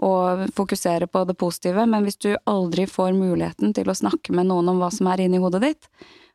[0.03, 4.49] og fokusere på det positive, men hvis du aldri får muligheten til å snakke med
[4.49, 5.89] noen om hva som er inni hodet ditt,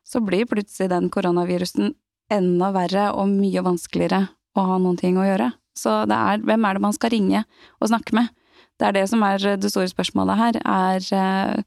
[0.05, 1.93] så blir plutselig den koronavirusen
[2.33, 5.51] enda verre og mye vanskeligere å ha noen ting å gjøre.
[5.75, 7.43] Så det er hvem er det man skal ringe
[7.79, 8.31] og snakke med?
[8.79, 11.63] Det er det som er det store spørsmålet her, er eh,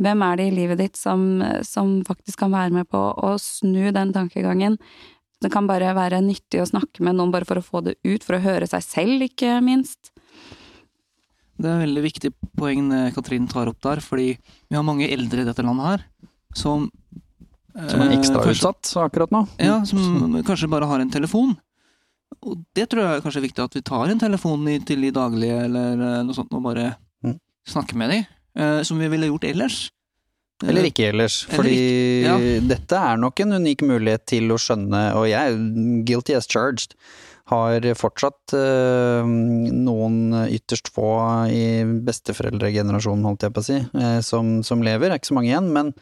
[0.00, 3.90] hvem er det i livet ditt som, som faktisk kan være med på å snu
[3.96, 4.76] den tankegangen?
[5.40, 8.24] Det kan bare være nyttig å snakke med noen bare for å få det ut,
[8.24, 10.12] for å høre seg selv, ikke minst.
[11.56, 15.44] Det er et veldig viktig poeng Katrin tar opp der, fordi vi har mange eldre
[15.44, 16.06] i dette landet her
[16.56, 16.88] som
[17.76, 19.42] som er ekstrautsatt utsatt akkurat nå?
[19.60, 21.54] Ja, som kanskje bare har en telefon.
[22.46, 25.58] Og det tror jeg er kanskje viktig at vi tar en telefon til de daglige,
[25.68, 26.88] eller eh, noe sånt, og bare
[27.24, 27.36] mm.
[27.72, 28.26] snakker med dem.
[28.56, 29.78] Eh, som vi ville gjort ellers.
[30.64, 32.36] Eller ikke ellers, fordi ja.
[32.64, 35.58] dette er nok en unik mulighet til å skjønne, og jeg,
[36.08, 36.96] guilty as charged,
[37.52, 41.10] har fortsatt øh, noen ytterst få
[41.52, 43.76] i besteforeldregenerasjonen, holdt jeg på å si,
[44.24, 45.10] som, som lever.
[45.10, 45.92] Det er ikke så mange igjen, men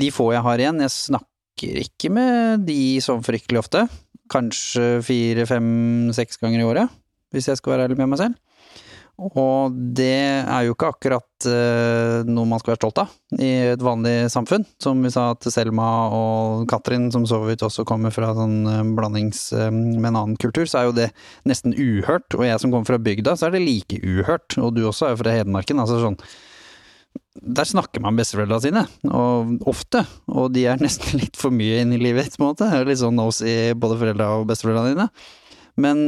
[0.00, 3.86] de få jeg har igjen, jeg snakker ikke med de sånn fryktelig ofte.
[4.30, 5.70] Kanskje fire, fem,
[6.14, 7.00] seks ganger i året,
[7.34, 8.38] hvis jeg skal være ærlig med meg selv.
[9.18, 10.14] Og det
[10.46, 14.62] er jo ikke akkurat uh, noe man skal være stolt av i et vanlig samfunn.
[14.78, 18.84] Som vi sa til Selma og Katrin, som så vidt også kommer fra sånn uh,
[18.94, 21.08] blandings uh, med en annen kultur, så er jo det
[21.50, 22.30] nesten uhørt.
[22.38, 24.54] Og jeg som kommer fra bygda, så er det like uhørt.
[24.62, 25.82] Og du også er jo fra Hedmarken.
[25.82, 26.20] altså sånn
[27.38, 30.04] der snakker man besteforeldrene sine, og ofte.
[30.30, 32.70] Og de er nesten litt for mye inn i livet på en måte.
[32.88, 35.08] Litt sånn nosy både foreldra og besteforeldrene dine.
[35.78, 36.00] Men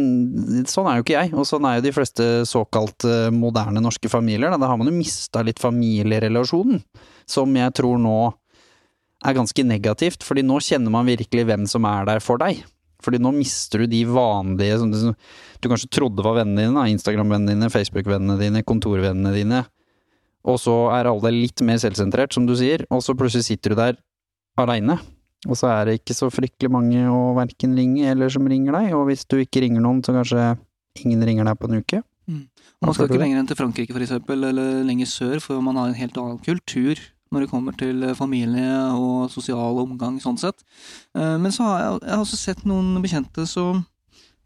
[0.67, 4.51] sånn er jo ikke jeg, og sånn er jo de fleste såkalt moderne norske familier.
[4.51, 6.83] Da, da har man jo mista litt familierelasjonen,
[7.31, 8.19] som jeg tror nå
[9.21, 10.25] er ganske negativt.
[10.27, 12.65] fordi nå kjenner man virkelig hvem som er der for deg.
[13.01, 17.71] Fordi nå mister du de vanlige som du kanskje trodde var vennene dine, Instagram-vennene dine,
[17.73, 19.63] Facebook-vennene dine, kontorvennene dine
[20.49, 23.81] og så er alle litt mer selvsentrert, som du sier, og så plutselig sitter du
[23.81, 23.99] der
[24.61, 24.99] aleine.
[25.49, 28.93] Og så er det ikke så fryktelig mange å verken ringe eller som ringer deg,
[28.97, 30.53] og hvis du ikke ringer noen, så kanskje
[31.01, 32.03] ingen ringer deg på en uke.
[32.29, 32.43] Mm.
[32.85, 35.89] Man skal ikke lenger enn til Frankrike, for eksempel, eller lenger sør, for man har
[35.91, 40.65] en helt annen kultur når det kommer til familie og sosial omgang, sånn sett.
[41.15, 43.85] Eh, men så har jeg, jeg har også sett noen bekjente som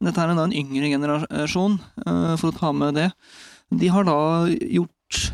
[0.04, 3.06] Dette er en yngre generasjon, eh, for å ta med det.
[3.72, 4.18] De har da
[4.50, 5.30] gjort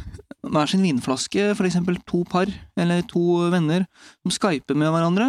[0.46, 2.48] hver sin vinflaske, for eksempel to par
[2.80, 3.22] eller to
[3.52, 3.86] venner
[4.22, 5.26] som skyper med hverandre.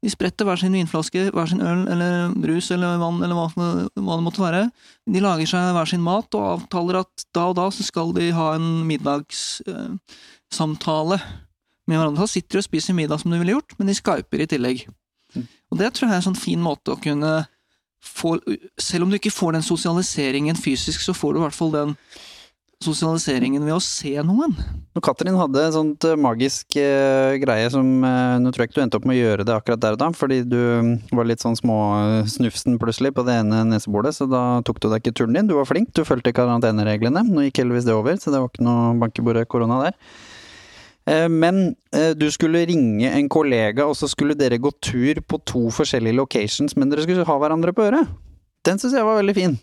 [0.00, 4.14] De spretter hver sin vinflaske, hver sin øl eller brus eller vann eller hva, hva,
[4.16, 4.72] det måtte være.
[5.04, 8.26] De lager seg hver sin mat og avtaler at da og da så skal de
[8.36, 11.26] ha en middagssamtale eh,
[11.90, 12.24] med hverandre.
[12.24, 14.78] Da sitter de og spiser middag som de ville gjort, men de skyper i tillegg.
[15.36, 15.44] Mm.
[15.70, 17.32] Og det tror jeg er en sånn fin måte å kunne
[18.00, 18.40] få
[18.80, 21.90] Selv om du ikke får den sosialiseringen fysisk, så får du i hvert fall den
[22.80, 24.54] sosialiseringen ved å se noen.
[24.96, 28.78] Og Katrin hadde en sånt eh, magisk eh, greie som eh, Nå tror jeg ikke
[28.78, 30.60] du endte opp med å gjøre det akkurat der og da, fordi du
[31.12, 35.14] var litt sånn småsnufsen plutselig på det ene nesebordet, så da tok du deg ikke
[35.20, 35.50] turen din.
[35.50, 37.26] Du var flink, du fulgte karantenereglene.
[37.28, 39.98] Nå gikk heldigvis det over, så det var ikke noe bankebordet-korona der.
[41.10, 41.72] Uh, men
[42.16, 46.76] du skulle ringe en kollega, og så skulle dere gå tur på to forskjellige locations,
[46.78, 48.12] men dere skulle ha hverandre på øret.
[48.64, 49.60] Den syns jeg var veldig fin.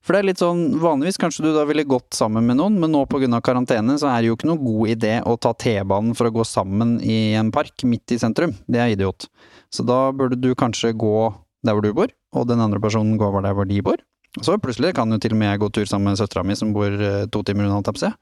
[0.00, 2.92] For det er litt sånn, vanligvis kanskje du da ville gått sammen med noen, men
[2.94, 3.28] nå pga.
[3.44, 6.46] karantene så er det jo ikke noe god idé å ta T-banen for å gå
[6.48, 8.54] sammen i en park midt i sentrum.
[8.64, 9.28] Det er idiot.
[9.68, 11.28] Så da burde du kanskje gå
[11.66, 14.00] der hvor du bor, og den andre personen går der hvor de bor.
[14.40, 16.72] Så plutselig kan jo til og med jeg gå tur sammen med søstera mi som
[16.72, 18.12] bor eh, to timer unna, tapse.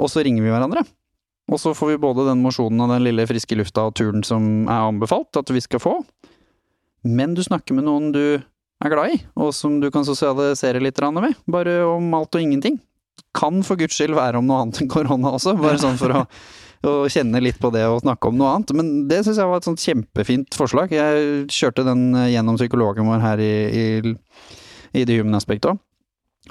[0.00, 0.82] Og så ringer vi hverandre.
[1.52, 4.66] Og så får vi både den mosjonen og den lille friske lufta og turen som
[4.66, 5.94] er anbefalt at vi skal få.
[7.06, 8.40] Men du snakker med noen du
[8.84, 11.34] er glad i, og som du kan sosialisere litt med.
[11.48, 12.78] Bare om alt og ingenting.
[13.36, 16.22] Kan for guds skyld være om noe annet enn korona også, bare sånn for å,
[16.84, 18.74] å kjenne litt på det og snakke om noe annet.
[18.76, 20.92] Men det syns jeg var et sånt kjempefint forslag.
[20.92, 24.16] Jeg kjørte den gjennom psykologen vår her i, i,
[24.92, 25.80] i The Human Aspect òg.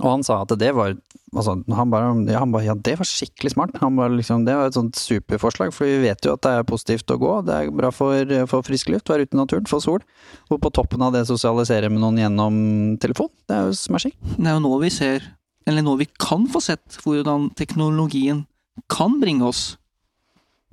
[0.02, 0.96] Og han sa at det var
[1.36, 3.76] altså, han, bare, ja, han bare Ja, det var skikkelig smart.
[3.80, 7.14] Bare liksom, det var et sånt superforslag, for vi vet jo at det er positivt
[7.14, 7.32] å gå.
[7.48, 10.04] Det er bra for, for frisk luft, være ute i naturen, få sol.
[10.50, 12.60] Og på toppen av det sosialisere med noen gjennom
[13.04, 13.32] telefon.
[13.48, 14.16] Det er jo smashing.
[14.36, 15.32] Det er jo nå vi ser,
[15.70, 18.46] eller nå vi kan få sett, hvordan teknologien
[18.92, 19.76] kan bringe oss.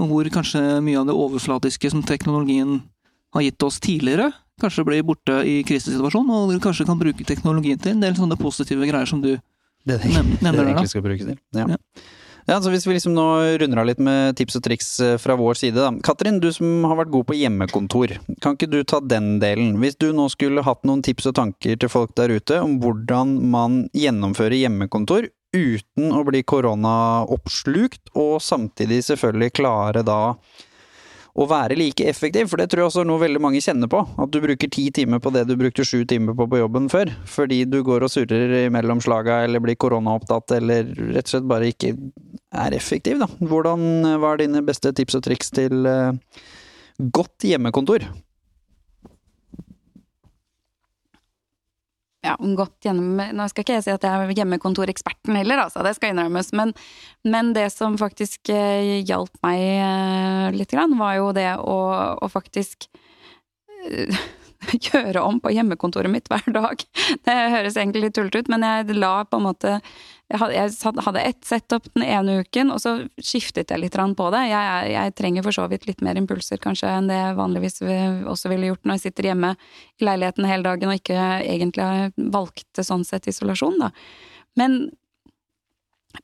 [0.02, 2.80] Og hvor kanskje mye av det overflatiske som teknologien
[3.32, 4.32] har gitt oss tidligere,
[4.62, 8.88] kanskje blir borte i krisesituasjon, og kanskje kan bruke teknologien til en del sånne positive
[8.88, 9.34] greier som du
[9.82, 11.38] det det, nevner der, skal brukes til.
[11.58, 11.66] Ja.
[11.74, 11.80] Ja.
[12.46, 13.24] Ja, så Hvis vi liksom nå
[13.62, 15.78] runder av litt med tips og triks eh, fra vår side.
[15.78, 15.92] da.
[16.02, 18.16] Katrin, du som har vært god på hjemmekontor.
[18.42, 19.76] Kan ikke du ta den delen?
[19.82, 23.36] Hvis du nå skulle hatt noen tips og tanker til folk der ute om hvordan
[23.52, 30.20] man gjennomfører hjemmekontor uten å bli koronaoppslukt, og samtidig selvfølgelig klare da
[31.32, 34.02] å være like effektiv, for det tror jeg også er noe veldig mange kjenner på.
[34.20, 37.12] At du bruker ti timer på det du brukte sju timer på på jobben før.
[37.24, 41.70] Fordi du går og surrer mellom slaga eller blir koronaopptatt eller rett og slett bare
[41.72, 41.94] ikke
[42.52, 43.30] er effektiv, da.
[43.40, 46.12] Hvordan, hva er dine beste tips og triks til eh,
[47.16, 48.04] godt hjemmekontor?
[52.22, 55.96] Ja, godt gjennom Nå skal ikke jeg si at jeg er hjemmekontoreksperten heller, altså, det
[55.96, 56.52] skal innrømmes.
[56.58, 56.74] Men,
[57.26, 61.78] men det som faktisk eh, hjalp meg eh, litt, grann, var jo det å,
[62.22, 62.86] å faktisk
[63.88, 64.22] eh,
[64.92, 66.86] gjøre om på hjemmekontoret mitt hver dag.
[67.26, 69.78] Det høres egentlig litt tullete ut, men jeg la på en måte
[70.32, 74.40] Jeg hadde, ett sett opp den ene uken, og så skiftet jeg litt på det.
[74.48, 77.82] Jeg, jeg trenger for så vidt litt mer impulser kanskje enn det jeg vanligvis
[78.32, 79.52] også ville gjort når jeg sitter hjemme
[80.00, 83.92] i leiligheten hele dagen og ikke egentlig valgte sånn sett isolasjon, da.
[84.56, 84.90] Men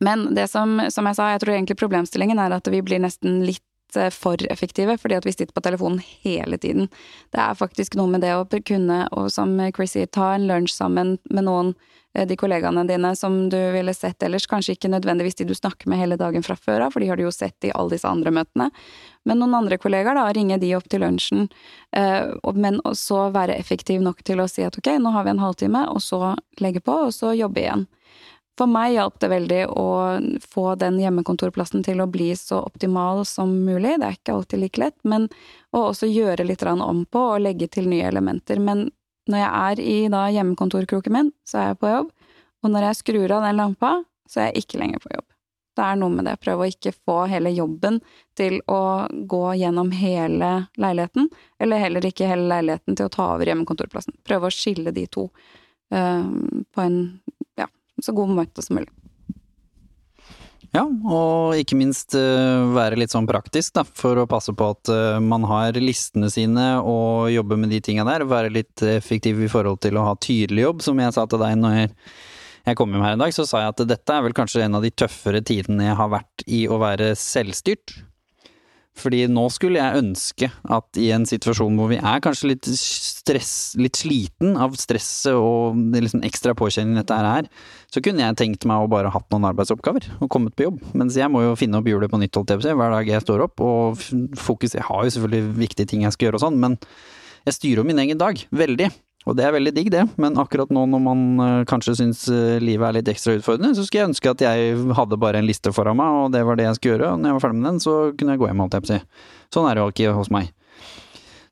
[0.04, 3.40] men det som, som jeg sa, jeg tror egentlig problemstillingen er at vi blir nesten
[3.48, 3.64] litt
[3.94, 6.88] for effektive, fordi at vi sitter på telefonen hele tiden.
[7.32, 11.16] Det er faktisk noe med det å kunne, og som Chrissy, ta en lunsj sammen
[11.30, 11.74] med noen,
[12.14, 15.88] eh, de kollegaene dine som du ville sett ellers, kanskje ikke nødvendigvis de du snakker
[15.88, 18.08] med hele dagen fra før av, for de har du jo sett i alle disse
[18.08, 18.70] andre møtene,
[19.24, 21.48] men noen andre kollegaer, da, ringe de opp til lunsjen,
[21.92, 25.44] eh, men også være effektiv nok til å si at ok, nå har vi en
[25.44, 27.88] halvtime, og så legge på, og så jobbe igjen.
[28.58, 29.88] For meg hjalp det veldig å
[30.42, 33.94] få den hjemmekontorplassen til å bli så optimal som mulig.
[34.00, 35.28] Det er ikke alltid like lett, men
[35.70, 38.58] å også gjøre litt om på og legge til nye elementer.
[38.58, 38.88] Men
[39.30, 42.12] når jeg er i da hjemmekontorkroken min, så er jeg på jobb.
[42.64, 43.92] Og når jeg skrur av den lampa,
[44.28, 45.28] så er jeg ikke lenger på jobb.
[45.78, 46.34] Det er noe med det.
[46.42, 48.00] Prøve å ikke få hele jobben
[48.38, 51.28] til å gå gjennom hele leiligheten,
[51.62, 54.18] eller heller ikke hele leiligheten til å ta over hjemmekontorplassen.
[54.26, 55.28] Prøve å skille de to
[55.94, 56.26] uh,
[56.74, 56.98] på en
[58.04, 58.90] så god måte som mulig.
[60.76, 64.90] Ja, og ikke minst eh, være litt sånn praktisk, da, for å passe på at
[64.92, 68.26] eh, man har listene sine og jobbe med de tinga der.
[68.28, 71.56] Være litt effektiv i forhold til å ha tydelig jobb, som jeg sa til deg
[71.62, 71.94] når jeg,
[72.68, 73.32] jeg kom hjem her i dag.
[73.32, 76.12] Så sa jeg at dette er vel kanskje en av de tøffere tidene jeg har
[76.18, 77.96] vært i å være selvstyrt.
[78.98, 83.52] Fordi nå skulle jeg ønske at i en situasjon hvor vi er kanskje litt stress,
[83.78, 87.50] litt sliten av stresset og liksom ekstra påkjenning dette her er,
[87.92, 90.82] så kunne jeg tenkt meg å bare hatt noen arbeidsoppgaver og kommet på jobb.
[90.98, 93.62] Mens jeg må jo finne opp hjulet på nytt holdt hver dag jeg står opp.
[93.64, 94.00] Og
[94.38, 96.78] fokus Jeg har jo selvfølgelig viktige ting jeg skal gjøre og sånn, men
[97.46, 98.40] jeg styrer jo min egen dag.
[98.52, 98.90] Veldig.
[99.28, 102.56] Og det er veldig digg, det, men akkurat nå når man øh, kanskje syns øh,
[102.64, 105.72] livet er litt ekstra utfordrende, så skulle jeg ønske at jeg hadde bare en liste
[105.76, 107.68] foran meg, og det var det jeg skulle gjøre, og når jeg var ferdig med
[107.68, 109.26] den, så kunne jeg gå hjem, holdt jeg på å si.
[109.52, 110.54] Sånn er det jo ikke hos meg.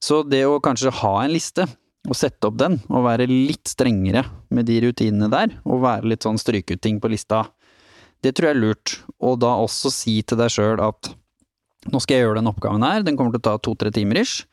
[0.07, 1.68] Så det å kanskje ha en liste,
[2.07, 4.24] og sette opp den, og være litt strengere
[4.55, 7.45] med de rutinene der, og være litt sånn stryke ut ting på lista,
[8.24, 8.99] det tror jeg er lurt.
[9.20, 11.12] Og da også si til deg sjøl at
[11.93, 14.47] nå skal jeg gjøre den oppgaven her, den kommer til å ta to-tre timer ish.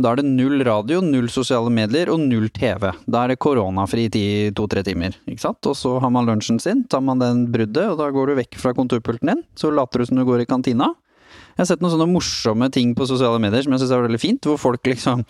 [0.00, 2.88] Da er det null radio, null sosiale medier og null TV.
[3.04, 4.26] Da er det koronafri i
[4.56, 5.66] to-tre timer, ikke sant.
[5.68, 8.56] Og så har man lunsjen sin, tar man den bruddet, og da går du vekk
[8.62, 9.42] fra kontorpulten din.
[9.58, 10.92] Så later du som du går i kantina.
[11.52, 14.22] Jeg har sett noen sånne morsomme ting på sosiale medier som jeg syns er veldig
[14.22, 15.26] fint, hvor folk liksom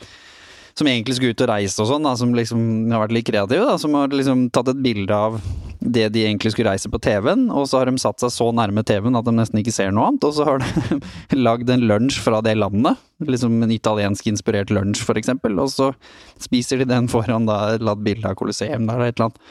[0.80, 2.62] som egentlig skulle ut og reise og sånn, som liksom
[2.92, 5.36] har vært litt kreative, da, som har liksom tatt et bilde av
[5.80, 8.84] det de egentlig skulle reise på TV-en, og så har de satt seg så nærme
[8.86, 10.98] TV-en at de nesten ikke ser noe annet, og så har de
[11.46, 15.92] lagd en lunsj fra det landet, liksom en italiensk inspirert lunsj for eksempel, og så
[16.40, 19.46] spiser de den foran da et eller bilde av Colosseum eller et eller annet,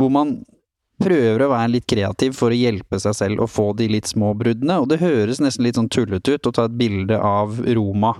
[0.00, 0.40] hvor man
[1.00, 4.34] prøver å være litt kreativ for å hjelpe seg selv å få de litt små
[4.38, 8.18] bruddene, og det høres nesten litt sånn tullete ut å ta et bilde av Roma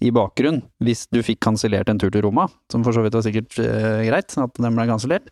[0.00, 3.24] i bakgrunn hvis du fikk kansellert en tur til Roma, som for så vidt var
[3.26, 5.30] sikkert eh, greit at den ble kansellert.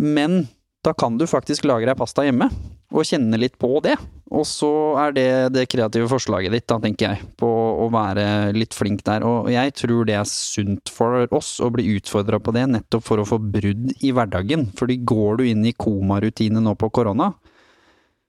[0.00, 0.46] Men
[0.84, 2.50] da kan du faktisk lage deg pasta hjemme,
[2.94, 3.94] og kjenne litt på det.
[4.34, 7.48] Og så er det det kreative forslaget ditt, da, tenker jeg, på
[7.84, 9.24] å være litt flink der.
[9.26, 13.22] Og jeg tror det er sunt for oss å bli utfordra på det, nettopp for
[13.22, 14.68] å få brudd i hverdagen.
[14.78, 17.32] Fordi går du inn i komarutine nå på korona,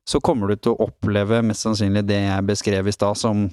[0.05, 3.47] så kommer du til å oppleve mest sannsynlig det jeg beskrev i stad som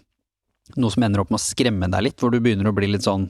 [0.76, 3.06] noe som ender opp med å skremme deg litt, hvor du begynner å bli litt
[3.06, 3.28] sånn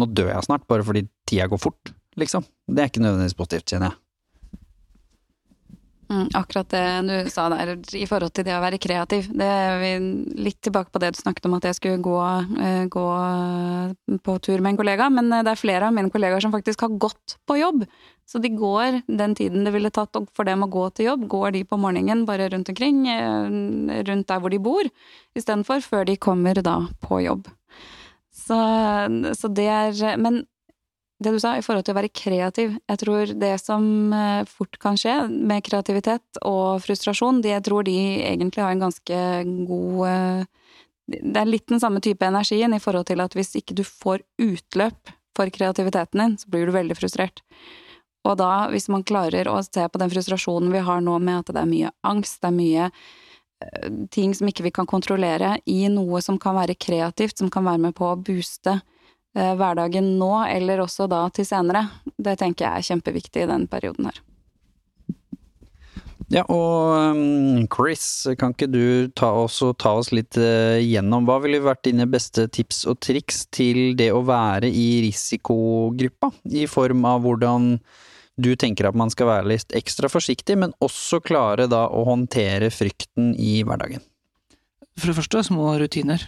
[0.00, 2.46] nå dør jeg snart, bare fordi tida går fort, liksom.
[2.68, 4.01] Det er ikke nødvendigvis positivt, kjenner jeg.
[6.12, 9.30] Mm, akkurat det du sa der i forhold til det å være kreativ.
[9.32, 9.92] Det er vi
[10.44, 12.18] litt tilbake på det du snakket om at jeg skulle gå,
[12.60, 13.04] eh, gå
[14.26, 16.84] på tur med en kollega, men eh, det er flere av mine kollegaer som faktisk
[16.84, 17.86] har gått på jobb.
[18.28, 21.56] Så de går den tiden det ville tatt for dem å gå til jobb, går
[21.56, 24.84] de på morgenen bare rundt omkring, eh, rundt der hvor de bor,
[25.34, 27.48] istedenfor før de kommer da på jobb.
[28.32, 28.58] Så,
[29.38, 30.42] så det er Men
[31.22, 33.84] det du sa i forhold til å være kreativ, jeg tror det som
[34.16, 37.96] eh, fort kan skje med kreativitet og frustrasjon, det jeg tror de
[38.26, 39.20] egentlig har en ganske
[39.68, 40.44] god eh,
[41.12, 44.22] Det er litt den samme type energien i forhold til at hvis ikke du får
[44.40, 47.42] utløp for kreativiteten din, så blir du veldig frustrert.
[48.28, 51.52] Og da, hvis man klarer å se på den frustrasjonen vi har nå med at
[51.54, 55.86] det er mye angst, det er mye eh, ting som ikke vi kan kontrollere, i
[55.90, 58.78] noe som kan være kreativt, som kan være med på å booste
[59.32, 61.86] hverdagen nå, eller også da til senere,
[62.20, 64.20] det tenker jeg er kjempeviktig i den perioden her.
[66.32, 71.36] Ja, og um, Chris, kan ikke du ta oss, ta oss litt uh, gjennom hva
[71.44, 77.04] ville vært dine beste tips og triks til det å være i risikogruppa, i form
[77.08, 77.74] av hvordan
[78.40, 82.72] du tenker at man skal være litt ekstra forsiktig, men også klare da å håndtere
[82.72, 84.00] frykten i hverdagen?
[84.96, 86.24] For det første så må du ha rutiner.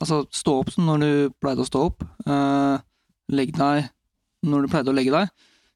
[0.00, 1.10] Altså stå opp når du
[1.42, 2.06] pleide å stå opp.
[2.28, 2.76] Uh,
[3.32, 3.90] legg deg
[4.46, 5.30] når du pleide å legge deg.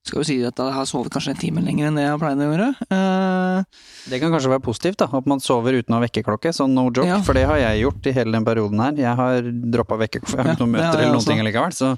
[0.06, 2.46] Skal jo si at jeg har sovet kanskje en time lenger enn det jeg pleide
[2.46, 2.68] å gjøre.
[2.88, 6.72] Uh, det kan kanskje være positivt, da, at man sover uten å ha vekkerklokke, sånn
[6.76, 7.18] no joke, ja.
[7.26, 8.96] for det har jeg gjort i hele den perioden her.
[9.04, 11.92] Jeg har droppa vekkerklokke, jeg har ikke noen møter eller noen ting likevel, så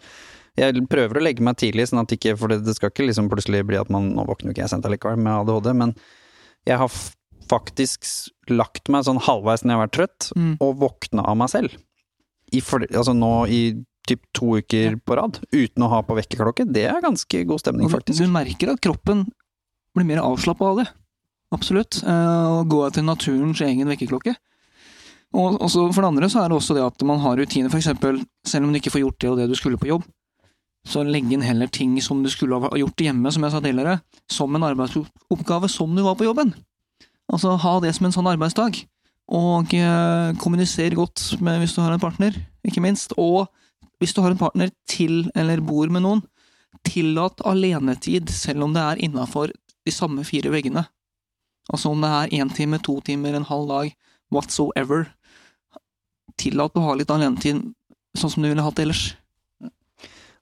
[0.58, 3.30] jeg prøver å legge meg tidlig, sånn at ikke, for det, det skal ikke liksom
[3.32, 5.94] plutselig bli at man Nå våkner jo ikke jeg sent allikevel med ADHD, men
[6.68, 6.98] jeg har
[7.50, 8.10] faktisk
[8.50, 10.52] lagt meg sånn halvveis når jeg har vært trøtt, mm.
[10.64, 11.78] og våkna av meg selv.
[12.52, 13.62] I altså nå i
[14.08, 16.66] typ to uker på rad, uten å ha på vekkerklokke.
[16.68, 18.18] Det er ganske god stemning, faktisk.
[18.18, 19.28] Du merker at kroppen
[19.94, 20.88] blir mer avslappa av det.
[21.52, 22.00] Absolutt.
[22.02, 24.34] Eh, å gå til naturens egen vekkerklokke.
[25.38, 27.88] Og også for det andre så er det også det at man har rutiner, f.eks.
[28.48, 30.04] selv om du ikke får gjort det og det du skulle på jobb,
[30.88, 34.00] så legge inn heller ting som du skulle ha gjort hjemme, som jeg sa tidligere,
[34.30, 36.52] som en arbeidsoppgave som du var på jobben.
[37.32, 38.82] Altså ha det som en sånn arbeidsdag.
[39.32, 43.14] Og kommuniser kommunisere godt med hvis du har en partner, ikke minst.
[43.16, 43.48] Og
[43.98, 46.20] hvis du har en partner til eller bor med noen,
[46.84, 49.52] tillat alenetid, selv om det er innafor
[49.86, 50.84] de samme fire veggene.
[51.72, 53.94] Altså om det er én time, to timer, en halv dag,
[54.34, 55.06] whatsoever.
[56.40, 57.62] Tillat å ha litt alenetid
[58.18, 59.14] sånn som du ville hatt ellers.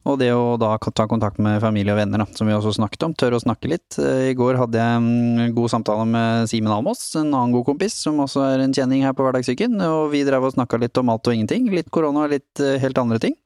[0.09, 3.05] Og det å da ta kontakt med familie og venner, da, som vi også snakket
[3.05, 3.15] om.
[3.21, 3.99] Tør å snakke litt.
[4.01, 7.99] Eh, I går hadde jeg en god samtale med Simen Almås, en annen god kompis,
[8.07, 9.77] som også er en kjenning her på Hverdagssyken.
[9.85, 11.69] Og vi drev og snakka litt om alt og ingenting.
[11.75, 13.37] Litt korona og litt eh, helt andre ting.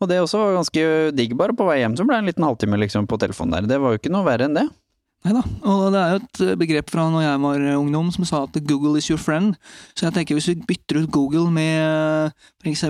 [0.00, 2.44] Og det også var ganske digg, bare på vei hjem så ble det en liten
[2.44, 3.70] halvtime liksom på telefonen der.
[3.70, 4.66] Det var jo ikke noe verre enn det.
[5.26, 5.42] Nei da.
[5.66, 8.44] Og det er jo et eh, begrep fra når jeg var eh, ungdom som sa
[8.46, 9.56] at Google is your friend.
[9.98, 12.84] Så jeg tenker hvis vi bytter ut Google med eh, f.eks.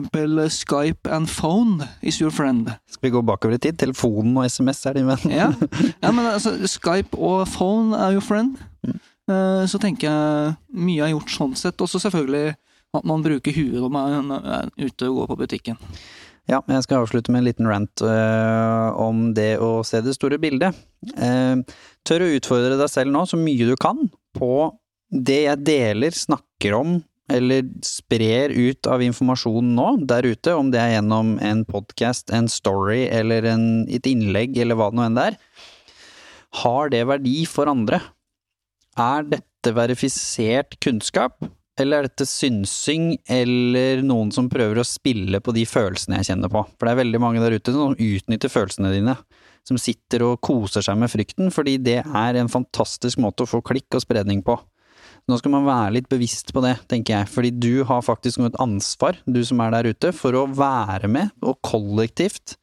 [0.58, 2.68] Skype and phone is your friend.
[2.92, 3.78] Skal vi gå bakover i tid?
[3.80, 5.32] Telefonen og SMS er din venn.
[5.32, 5.48] ja.
[6.04, 8.60] ja, men altså Skype og phone er your friend.
[8.84, 9.00] Mm.
[9.66, 11.80] Så tenker jeg mye er gjort sånn sett.
[11.82, 12.52] Også selvfølgelig
[12.94, 15.80] at man bruker huet når man er ute og går på butikken.
[16.46, 20.38] Ja, jeg skal avslutte med en liten rant uh, om det å se det store
[20.42, 20.78] bildet.
[21.18, 21.66] Uh,
[22.06, 24.70] tør å utfordre deg selv nå så mye du kan på
[25.10, 26.98] det jeg deler, snakker om
[27.32, 32.46] eller sprer ut av informasjon nå der ute, om det er gjennom en podkast, en
[32.50, 35.38] story eller en, et innlegg eller hva det nå enn det er.
[36.62, 37.98] Har det verdi for andre?
[38.96, 41.42] Er dette verifisert kunnskap?
[41.80, 46.52] Eller er dette synsing, eller noen som prøver å spille på de følelsene jeg kjenner
[46.52, 46.62] på?
[46.76, 49.16] For det er veldig mange der ute som utnytter følelsene dine,
[49.66, 53.62] som sitter og koser seg med frykten, fordi det er en fantastisk måte å få
[53.66, 54.56] klikk og spredning på.
[55.26, 58.60] Nå skal man være litt bevisst på det, tenker jeg, fordi du har faktisk et
[58.62, 62.54] ansvar, du som er der ute, for å være med og kollektivt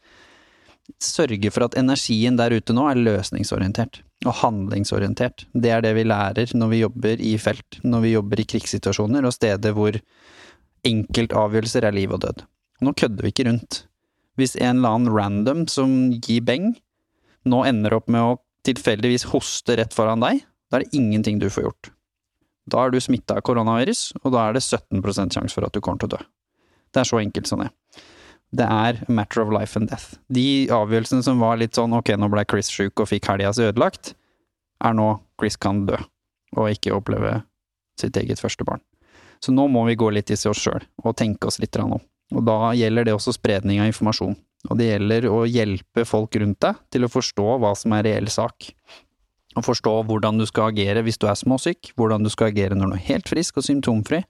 [1.03, 5.45] sørge for at energien der ute nå er løsningsorientert og handlingsorientert.
[5.53, 9.25] Det er det vi lærer når vi jobber i felt, når vi jobber i krigssituasjoner
[9.27, 9.97] og steder hvor
[10.87, 12.43] enkeltavgjørelser er liv og død.
[12.83, 13.83] Nå kødder vi ikke rundt.
[14.39, 16.73] Hvis en eller annen random som gir beng,
[17.45, 21.49] nå ender opp med å tilfeldigvis hoste rett foran deg, da er det ingenting du
[21.51, 21.91] får gjort.
[22.71, 25.81] Da er du smitta av koronavirus, og da er det 17% sjanse for at du
[25.83, 26.21] kommer til å dø.
[26.93, 27.69] Det er så enkelt som det.
[28.53, 30.19] Det er a matter of life and death.
[30.29, 33.65] De avgjørelsene som var litt sånn ok, nå ble Chris sjuk og fikk helga si
[33.65, 34.13] ødelagt,
[34.83, 35.07] er nå
[35.41, 35.97] Chris kan dø,
[36.57, 37.39] og ikke oppleve
[37.99, 38.83] sitt eget første barn.
[39.43, 41.97] Så nå må vi gå litt i oss sjøl, og tenke oss litt om.
[42.33, 44.37] Og da gjelder det også spredning av informasjon.
[44.71, 48.29] Og det gjelder å hjelpe folk rundt deg til å forstå hva som er reell
[48.31, 48.69] sak.
[49.57, 52.93] Og forstå hvordan du skal agere hvis du er småsyk, hvordan du skal agere når
[52.93, 54.23] du er helt frisk og symptomfri,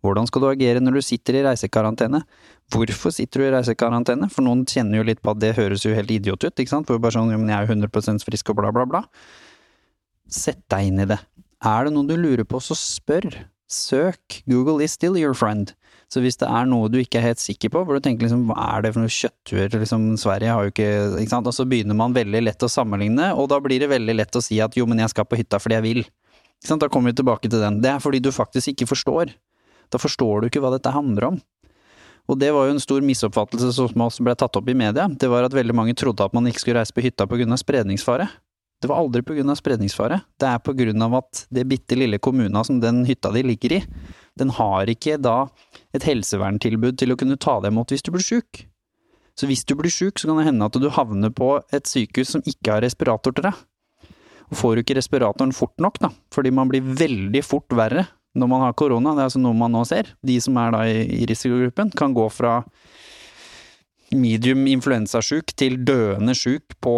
[0.00, 2.22] hvordan skal du agere når du sitter i reisekarantene?
[2.72, 4.30] Hvorfor sitter du i reisekarantene?
[4.32, 6.88] For noen kjenner jo litt på at det høres jo helt idiot ut, ikke sant?
[6.88, 9.04] For bare sånn, men jeg er jo 100% frisk og bla, bla, bla.
[10.30, 11.20] Sett deg inn i det.
[11.66, 13.28] Er det noe du lurer på, så spør.
[13.70, 14.40] Søk.
[14.50, 15.74] Google is still your friend.
[16.10, 18.48] Så hvis det er noe du ikke er helt sikker på, hvor du tenker liksom
[18.48, 20.88] hva er det for noe kjøtttur, liksom Sverige har jo ikke
[21.20, 24.16] ikke sant, og så begynner man veldig lett å sammenligne, og da blir det veldig
[24.18, 26.02] lett å si at jo, men jeg skal på hytta fordi jeg vil.
[26.02, 27.78] Ikke sant, da kommer vi tilbake til den.
[27.84, 29.30] Det er fordi du faktisk ikke forstår.
[29.90, 31.40] Da forstår du ikke hva dette handler om.
[32.30, 35.08] Og det var jo en stor misoppfattelse som også ble tatt opp i media.
[35.10, 37.56] Det var at veldig mange trodde at man ikke skulle reise på hytta på grunn
[37.56, 38.28] av spredningsfare.
[38.80, 40.20] Det var aldri på grunn av spredningsfare.
[40.40, 43.74] Det er på grunn av at det bitte lille kommuna som den hytta di ligger
[43.76, 43.80] i,
[44.38, 45.50] den har ikke da
[45.96, 48.62] et helseverntilbud til å kunne ta deg imot hvis du blir sjuk.
[49.36, 52.32] Så hvis du blir sjuk, så kan det hende at du havner på et sykehus
[52.36, 53.60] som ikke har respirator til deg.
[54.50, 58.06] Og får du ikke respiratoren fort nok, da, fordi man blir veldig fort verre
[58.38, 60.84] når man har korona, det er altså noe man nå ser, de som er da
[60.86, 62.60] i, risikogruppen, kan gå fra
[64.14, 66.94] medium influensasjuk til døende sjuk på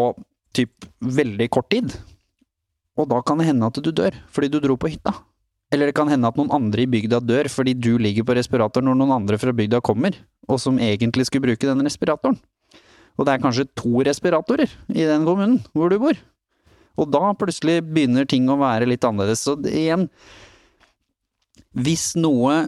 [0.56, 1.94] typ veldig kort tid.
[3.00, 5.14] Og da kan det hende at du dør, fordi du dro på hytta.
[5.72, 8.84] Eller det kan hende at noen andre i bygda dør fordi du ligger på respirator
[8.84, 12.36] når noen andre fra bygda kommer, og som egentlig skulle bruke den respiratoren.
[13.16, 16.18] Og det er kanskje to respiratorer i den kommunen hvor du bor.
[17.00, 19.46] Og da plutselig begynner ting å være litt annerledes.
[19.46, 20.10] Så igjen,
[21.72, 22.66] hvis noe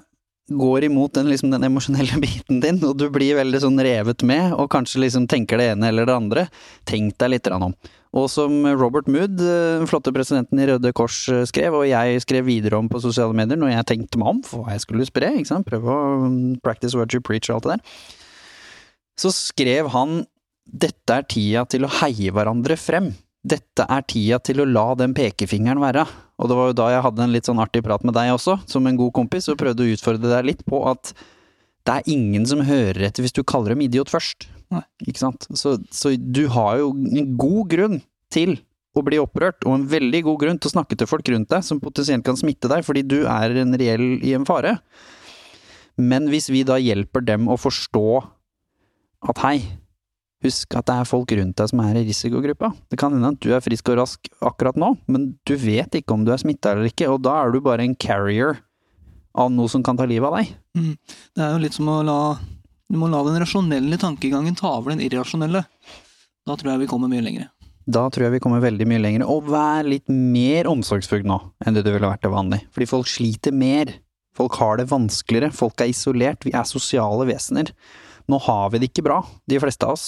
[0.52, 4.52] går imot den, liksom, den emosjonelle biten din, og du blir veldig sånn revet med,
[4.52, 6.48] og kanskje liksom tenker det ene eller det andre,
[6.88, 7.72] tenk deg litt om.
[8.14, 12.20] Og som Robert Mood, den eh, flotte presidenten i Røde Kors, eh, skrev, og jeg
[12.22, 15.08] skrev videre om på sosiale medier når jeg tenkte meg om for hva jeg skulle
[15.08, 17.98] spre, ikke sant, prøve å mm, practice what you preach og alt det der,
[19.24, 20.22] så skrev han
[20.64, 23.10] dette er tida til å heie hverandre frem.
[23.44, 26.06] Dette er tida til å la den pekefingeren være.
[26.40, 28.56] Og det var jo da jeg hadde en litt sånn artig prat med deg også,
[28.70, 31.12] som en god kompis, og prøvde å utfordre deg litt på at
[31.84, 34.48] det er ingen som hører etter hvis du kaller dem idiot først.
[34.72, 34.82] Nei.
[35.04, 35.44] Ikke sant?
[35.52, 38.00] Så, så, du har jo en god grunn
[38.32, 38.56] til
[38.96, 41.66] å bli opprørt, og en veldig god grunn til å snakke til folk rundt deg
[41.66, 44.78] som potensielt kan smitte deg, fordi du er en reell i en fare.
[46.00, 48.06] Men hvis vi da hjelper dem å forstå
[49.30, 49.58] at hei,
[50.44, 52.70] Husk at det er folk rundt deg som er i risikogruppa.
[52.92, 56.16] Det kan hende at du er frisk og rask akkurat nå, men du vet ikke
[56.16, 58.60] om du er smitta eller ikke, og da er du bare en carrier
[59.34, 60.52] av noe som kan ta livet av deg.
[60.76, 60.92] Mm.
[61.34, 62.18] Det er jo litt som å la
[62.92, 65.64] Du må la den rasjonelle tankegangen ta over den irrasjonelle.
[66.44, 67.48] Da tror jeg vi kommer mye lenger.
[67.88, 69.24] Da tror jeg vi kommer veldig mye lenger.
[69.28, 72.60] Og vær litt mer omsorgsfull nå enn det du ville vært til vanlig.
[72.76, 73.94] Fordi folk sliter mer.
[74.36, 75.52] Folk har det vanskeligere.
[75.56, 76.44] Folk er isolert.
[76.44, 77.72] Vi er sosiale vesener.
[78.30, 79.18] Nå har vi det ikke bra,
[79.48, 80.06] de fleste av oss.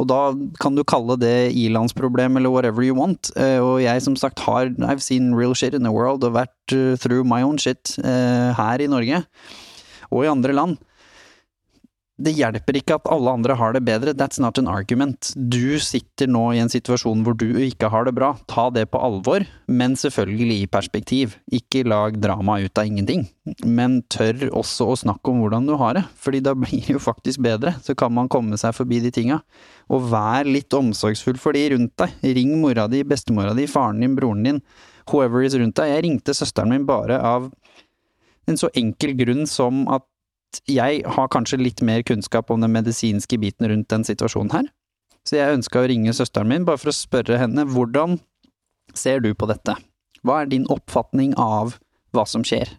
[0.00, 0.20] Og da
[0.62, 3.32] kan du kalle det ilandsproblem eller whatever you want.
[3.36, 6.76] Eh, og jeg som sagt har I've seen real shit in the world og vært
[6.76, 9.24] eh, through my own shit eh, her i Norge
[10.12, 10.80] og i andre land.
[12.22, 15.32] Det hjelper ikke at alle andre har det bedre, that's not an argument.
[15.34, 19.00] Du sitter nå i en situasjon hvor du ikke har det bra, ta det på
[19.02, 21.34] alvor, men selvfølgelig i perspektiv.
[21.50, 23.24] Ikke lag drama ut av ingenting,
[23.66, 27.02] men tør også å snakke om hvordan du har det, fordi da blir det jo
[27.02, 29.40] faktisk bedre, så kan man komme seg forbi de tinga.
[29.90, 32.14] Og vær litt omsorgsfull for de rundt deg.
[32.38, 34.62] Ring mora di, bestemora di, faren din, broren din,
[35.10, 35.90] whoever is rundt deg.
[35.90, 37.50] Jeg ringte søsteren min bare av
[38.46, 40.06] en så enkel grunn som at
[40.68, 44.68] jeg har kanskje litt mer kunnskap om den medisinske biten rundt den situasjonen her.
[45.28, 48.18] Så jeg ønska å ringe søsteren min bare for å spørre henne hvordan
[48.98, 49.78] ser du på dette?
[50.22, 51.78] Hva er din oppfatning av
[52.12, 52.76] hva som skjer?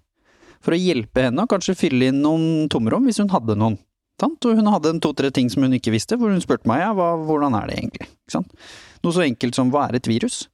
[0.63, 3.78] for å hjelpe henne og kanskje fylle inn noen tomrom hvis hun hadde noen.
[4.21, 4.45] Sant?
[4.47, 7.13] Og hun hadde to-tre ting som hun ikke visste, hvor hun spurte meg ja, hva,
[7.28, 8.07] hvordan er det egentlig?
[9.03, 10.45] Noe så enkelt som hva er et virus?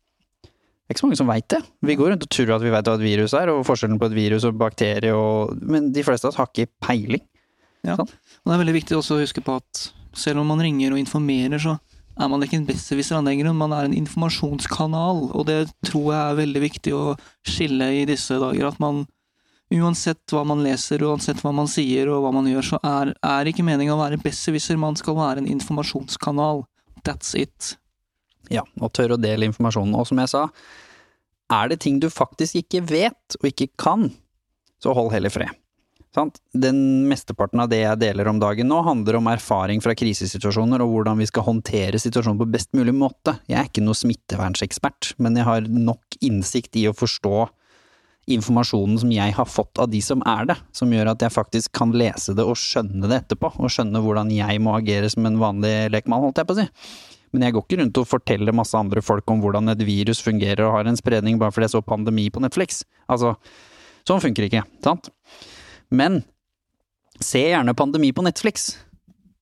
[0.89, 1.59] Det er ikke så mange som veit det.
[1.85, 4.07] Vi går rundt og tror at vi veit hva et virus er, og forskjellen på
[4.09, 7.21] et virus og bakterie og Men de fleste av oss har ikke peiling.
[7.85, 7.93] Ja.
[7.93, 8.09] sånn.
[8.09, 9.83] Og det er veldig viktig også å huske på at
[10.17, 11.77] selv om man ringer og informerer, så
[12.17, 15.29] er man ikke en besserwisser grunn, man er en informasjonskanal.
[15.29, 17.03] Og det tror jeg er veldig viktig å
[17.45, 18.71] skille i disse dager.
[18.73, 19.05] At man
[19.69, 23.51] uansett hva man leser, uansett hva man sier og hva man gjør, så er, er
[23.51, 26.65] ikke meninga å være besserwisser, man skal være en informasjonskanal.
[27.05, 27.75] That's it.
[28.53, 29.95] Ja, og tør å dele informasjonen.
[29.97, 30.47] Og som jeg sa,
[31.53, 34.09] er det ting du faktisk ikke vet og ikke kan,
[34.81, 35.55] så hold heller fred.
[36.15, 36.39] Sant?
[36.57, 40.89] Den mesteparten av det jeg deler om dagen nå, handler om erfaring fra krisesituasjoner og
[40.93, 43.35] hvordan vi skal håndtere situasjonen på best mulig måte.
[43.49, 47.45] Jeg er ikke noe smittevernsekspert, men jeg har nok innsikt i å forstå
[48.29, 51.73] informasjonen som jeg har fått av de som er det, som gjør at jeg faktisk
[51.77, 55.39] kan lese det og skjønne det etterpå, og skjønne hvordan jeg må agere som en
[55.41, 56.67] vanlig lekmann, holdt jeg på å si.
[57.33, 60.65] Men jeg går ikke rundt og forteller masse andre folk om hvordan et virus fungerer
[60.65, 62.83] og har en spredning bare fordi jeg så pandemi på Netflix.
[63.11, 63.35] Altså,
[64.07, 65.11] sånn funker ikke, sant?
[65.93, 66.23] Men
[67.21, 68.71] se gjerne pandemi på Netflix.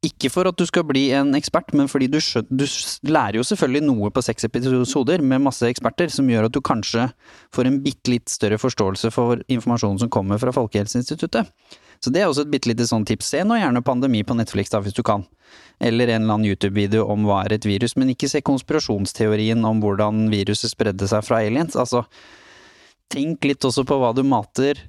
[0.06, 2.66] Ikke for at du skal bli en ekspert, men fordi du, du
[3.10, 7.08] lærer jo selvfølgelig noe på seks episoder med masse eksperter, som gjør at du kanskje
[7.56, 11.50] får en bitte litt større forståelse for informasjonen som kommer fra Folkehelseinstituttet.
[12.04, 13.32] Så det er også et bitte lite sånn tips.
[13.34, 15.26] Se nå gjerne pandemi på Netflix da, hvis du kan.
[15.80, 19.82] Eller en eller annen YouTube-video om hva er et virus, men ikke se konspirasjonsteorien om
[19.84, 21.78] hvordan viruset spredde seg fra aliens.
[21.80, 22.04] Altså,
[23.14, 24.82] tenk litt også på hva du mater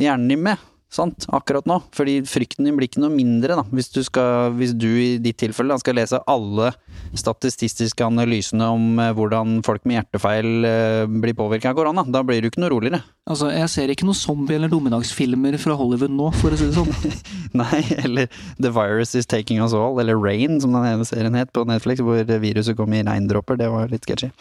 [0.00, 1.80] hjernen din med, sant, akkurat nå.
[1.94, 5.38] Fordi frykten din blir ikke noe mindre, da, hvis du, skal, hvis du i ditt
[5.40, 6.72] tilfelle da, skal lese alle
[7.18, 12.06] statistiske analysene om eh, hvordan folk med hjertefeil eh, blir påvirka av korona.
[12.08, 13.02] Da blir du ikke noe roligere.
[13.30, 16.76] Altså, jeg ser ikke noe zombie- eller dommedagsfilmer fra Hollywood nå, for å si det
[16.76, 17.18] sånn.
[17.62, 18.30] Nei, eller
[18.60, 22.04] The Virus Is Taking Us All, eller Rain, som den ene serien het på Netflix,
[22.04, 23.58] hvor viruset kom i regndråper.
[23.60, 24.32] Det var litt sketchy.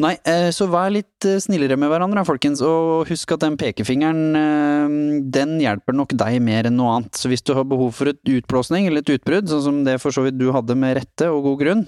[0.00, 4.22] Nei, eh, så vær litt eh, snillere med hverandre, folkens, og husk at den pekefingeren,
[4.38, 4.94] eh,
[5.34, 7.18] den hjelper nok deg mer enn noe annet.
[7.20, 10.14] Så hvis du har behov for et utblåsning eller et utbrudd, sånn som det for
[10.14, 11.84] så vidt du hadde med rette og god grunn,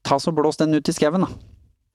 [0.00, 1.28] ta så blås den ut i skauen, da.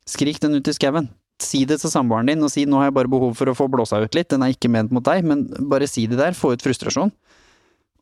[0.10, 1.10] Skrik den ut i skauen.
[1.42, 3.66] Si det til samboeren din, og si 'nå har jeg bare behov for å få
[3.66, 6.54] blåsa ut litt', den er ikke ment mot deg, men bare si det der, få
[6.54, 7.12] ut frustrasjon.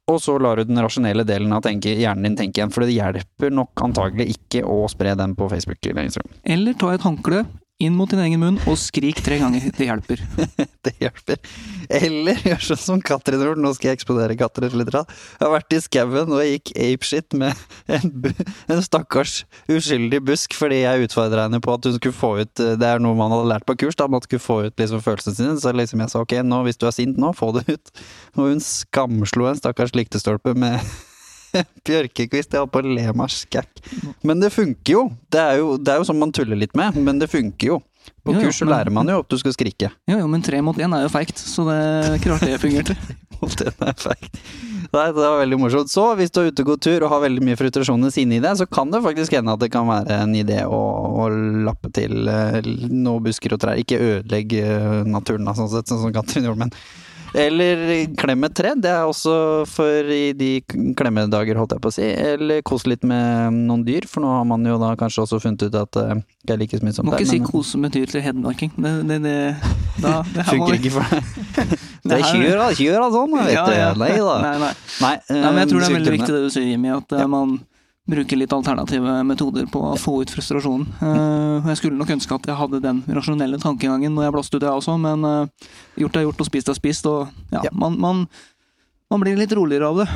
[0.07, 2.95] Og så lar du den rasjonelle delen av tenke, hjernen din tenke igjen, for det
[2.95, 6.37] hjelper nok antagelig ikke å spre den på Facebook eller Instagram.
[6.47, 7.41] Eller ta et håndkle
[7.83, 9.67] inn mot din egen munn og skrik tre ganger.
[9.77, 10.21] Det hjelper.
[10.87, 11.39] Det hjelper.
[11.93, 14.89] Eller gjør sånn som Katrin gjorde, nå skal jeg eksplodere Katrin litt.
[14.93, 17.57] Jeg har vært i skauen og gikk apeshit med
[17.91, 18.31] en,
[18.71, 22.87] en stakkars uskyldig busk fordi jeg utfordra henne på at hun skulle få ut Det
[22.87, 25.57] er noe man hadde lært på kurs, da, man skulle få ut liksom følelsene sine.
[25.61, 27.93] Så liksom jeg sa ok, nå hvis du er sint nå, få det ut.
[28.37, 30.81] Og hun skamslo en stakkars lyktestolpe med
[31.87, 32.53] bjørkekvist.
[32.53, 33.83] Jeg holdt på å le meg skækk.
[34.27, 35.03] Men det funker jo.
[35.33, 37.79] Det er jo, det er jo sånn man tuller litt med, men det funker jo.
[38.23, 39.89] På Jo, kurs så lærer man jo at du skal skrike.
[40.07, 42.59] Jo, jo, men tre mot én er jo feigt, så det er ikke rart det
[42.63, 42.95] fungerte.
[43.41, 44.39] mot én er feigt.
[44.87, 45.91] Nei, det var veldig morsomt.
[45.91, 48.55] Så hvis du er ute og går tur og har veldig mye frustrasjoner inni deg,
[48.59, 50.79] så kan det faktisk hende at det kan være en idé å,
[51.25, 51.27] å
[51.67, 53.81] lappe til eh, noe busker og trær.
[53.83, 56.75] Ikke ødelegge eh, naturen, sånn sett, sånn som Katrin gjorde, men
[57.35, 57.81] eller
[58.17, 60.61] klem et tre, det er også for i de
[60.97, 62.05] klemmedager, holdt jeg på å si.
[62.07, 65.67] Eller kos litt med noen dyr, for nå har man jo da kanskje også funnet
[65.67, 66.13] ut at eh,
[66.47, 67.09] det er like smittsomt.
[67.09, 68.71] Må der, ikke si men- kose med dyr til hedmarking.
[68.77, 69.37] Det, det, det,
[70.03, 71.33] da, det Funker ikke for deg.
[71.57, 72.27] Det Det er
[72.77, 73.07] kyr, da.
[73.11, 73.99] Sånn, vet Ja, du.
[73.99, 74.35] Nei da.
[74.43, 74.73] Nei, nei.
[75.03, 77.25] Nei, Nei, men jeg tror det er veldig viktig det du sier, Jimmy, at eh,
[77.27, 77.57] man
[78.07, 80.87] bruker litt alternative metoder på å få ut frustrasjonen.
[81.03, 84.63] Eh, jeg skulle nok ønske at jeg hadde den rasjonelle tankegangen når jeg blåste ut,
[84.63, 85.71] jeg også, men eh,
[86.03, 87.73] gjort er gjort og spist er spist, og ja, Ja.
[87.75, 88.23] Man, man,
[89.11, 90.07] man blir litt roligere av det.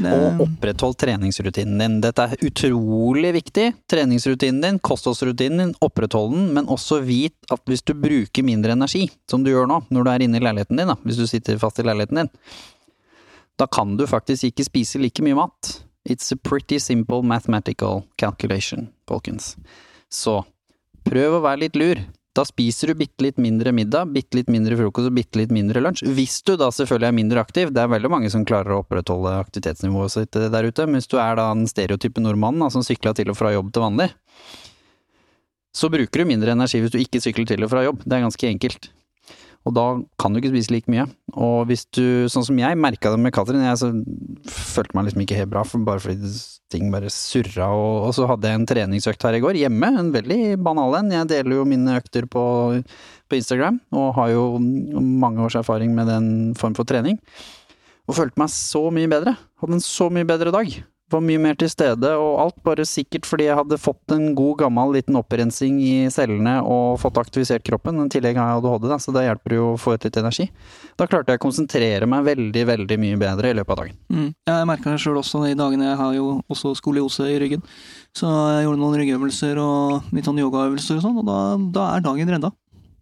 [0.00, 2.00] det Og oppretthold treningsrutinen din.
[2.04, 3.70] Dette er utrolig viktig.
[3.92, 9.06] Treningsrutinen din, kostholdsrutinen din, oppretthold den, men også vit at hvis du bruker mindre energi,
[9.30, 11.60] som du gjør nå, når du er inne i leiligheten din, da, hvis du sitter
[11.60, 12.32] fast i leiligheten din,
[13.60, 15.76] da kan du faktisk ikke spise like mye mat.
[16.04, 19.54] It's a pretty simple mathematical calculation, folkens.
[20.12, 20.42] Så
[21.08, 22.02] prøv å være litt lur.
[22.34, 25.80] Da spiser du bitte litt mindre middag, bitte litt mindre frokost og bitte litt mindre
[25.84, 26.02] lunsj.
[26.16, 27.70] Hvis du da selvfølgelig er mindre aktiv.
[27.70, 30.88] Det er veldig mange som klarer å opprettholde aktivitetsnivået sitt der ute.
[30.88, 33.70] Men hvis du er da den stereotype nordmannen da, som sykla til og fra jobb
[33.70, 34.10] til vanlig,
[35.74, 38.02] så bruker du mindre energi hvis du ikke sykler til og fra jobb.
[38.02, 38.90] Det er ganske enkelt.
[39.64, 39.84] Og da
[40.20, 41.06] kan du ikke spise like mye.
[41.32, 43.94] Og hvis du, sånn som jeg merka det med Katrin, jeg
[44.50, 46.32] følte meg liksom ikke helt bra, for bare fordi
[46.72, 47.70] ting bare surra.
[47.72, 51.12] Og, og, så hadde jeg en treningsøkt her i går, hjemme, en veldig banal en.
[51.16, 52.44] Jeg deler jo mine økter på,
[53.30, 57.16] på Instagram, og har jo mange års erfaring med den form for trening.
[58.04, 59.38] Og følte meg så mye bedre.
[59.62, 60.76] Hadde en så mye bedre dag
[61.12, 64.62] var mye mer til stede, og alt bare sikkert fordi jeg hadde fått en god
[64.64, 68.00] gammel liten opprensing i cellene og fått aktivisert kroppen.
[68.00, 70.48] I tillegg har jeg ADHD, da, så det hjelper jo å få ut litt energi.
[70.98, 74.00] Da klarte jeg å konsentrere meg veldig, veldig mye bedre i løpet av dagen.
[74.08, 74.30] Mm.
[74.48, 77.64] Jeg merka det sjøl også de dagene jeg har jo også skoliose i ryggen.
[78.16, 81.38] Så jeg gjorde noen ryggøvelser og litt sånn yogaøvelser og sånn, og da,
[81.74, 82.54] da er dagen redda.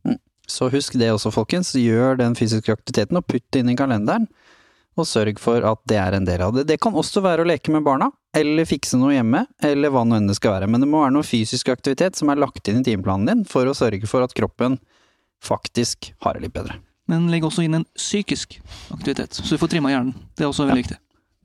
[0.09, 0.19] Mm.
[0.51, 1.75] Så husk det også, folkens.
[1.79, 4.27] Gjør den fysiske aktiviteten og putt det inn i kalenderen
[4.99, 6.67] og sørg for at det er en del av det.
[6.69, 10.19] Det kan også være å leke med barna, eller fikse noe hjemme, eller hva nå
[10.19, 12.81] enn det skal være, men det må være noe fysisk aktivitet som er lagt inn
[12.83, 14.79] i timeplanen din for å sørge for at kroppen
[15.43, 16.79] faktisk har det litt bedre.
[17.11, 18.61] Men legg også inn en psykisk
[18.95, 20.15] aktivitet, så du får trimma hjernen.
[20.39, 20.85] Det er også veldig ja.
[20.85, 21.02] viktig.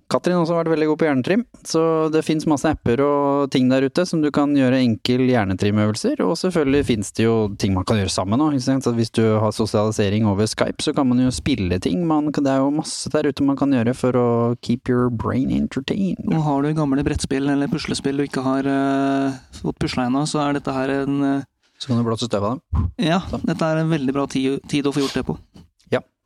[0.07, 1.81] Katrin har også vært veldig god på hjernetrim, så
[2.11, 6.37] det fins masse apper og ting der ute som du kan gjøre enkel hjernetrimøvelser, og
[6.39, 8.55] selvfølgelig fins det jo ting man kan gjøre sammen òg.
[8.95, 12.05] Hvis du har sosialisering over Skype, så kan man jo spille ting.
[12.07, 14.29] Man, det er jo masse der ute man kan gjøre for å
[14.63, 16.23] keep your brain entertained.
[16.31, 20.45] Og har du gamle brettspill eller puslespill du ikke har uh, fått pusla ennå, så
[20.45, 21.45] er dette her en uh,
[21.77, 22.87] Så kan du blåse støv av dem?
[23.03, 23.43] Ja, så.
[23.43, 25.35] dette er en veldig bra tid, tid å få gjort det på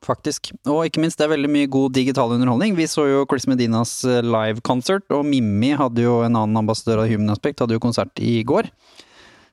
[0.05, 0.51] faktisk.
[0.69, 2.75] Og ikke minst, det er veldig mye god digital underholdning.
[2.77, 7.11] Vi så jo Chris Medinas eh, live-konsert, og Mimmi hadde jo en annen ambassadør av
[7.11, 8.71] Human Aspect, hadde jo konsert i går.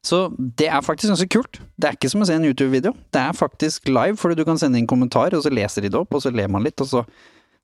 [0.09, 1.61] Så det er faktisk ganske kult.
[1.77, 2.95] Det er ikke som å se en YouTube-video.
[3.13, 6.01] Det er faktisk live, fordi du kan sende inn kommentar, og så leser de det
[6.01, 7.05] opp, og så ler man litt, og så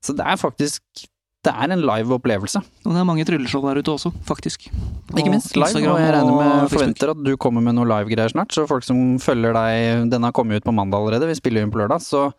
[0.05, 1.07] Så det er faktisk
[1.45, 2.59] det er en live opplevelse.
[2.85, 4.67] Og det er mange trylleshow der ute også, faktisk.
[5.11, 7.89] Og ikke minst live, Instagram og jeg regner med forventer at du kommer med noe
[7.89, 8.53] live-greier snart.
[8.55, 11.67] Så folk som følger deg Den har kommet ut på mandag allerede, vi spiller jo
[11.67, 12.01] inn på lørdag.
[12.01, 12.31] Så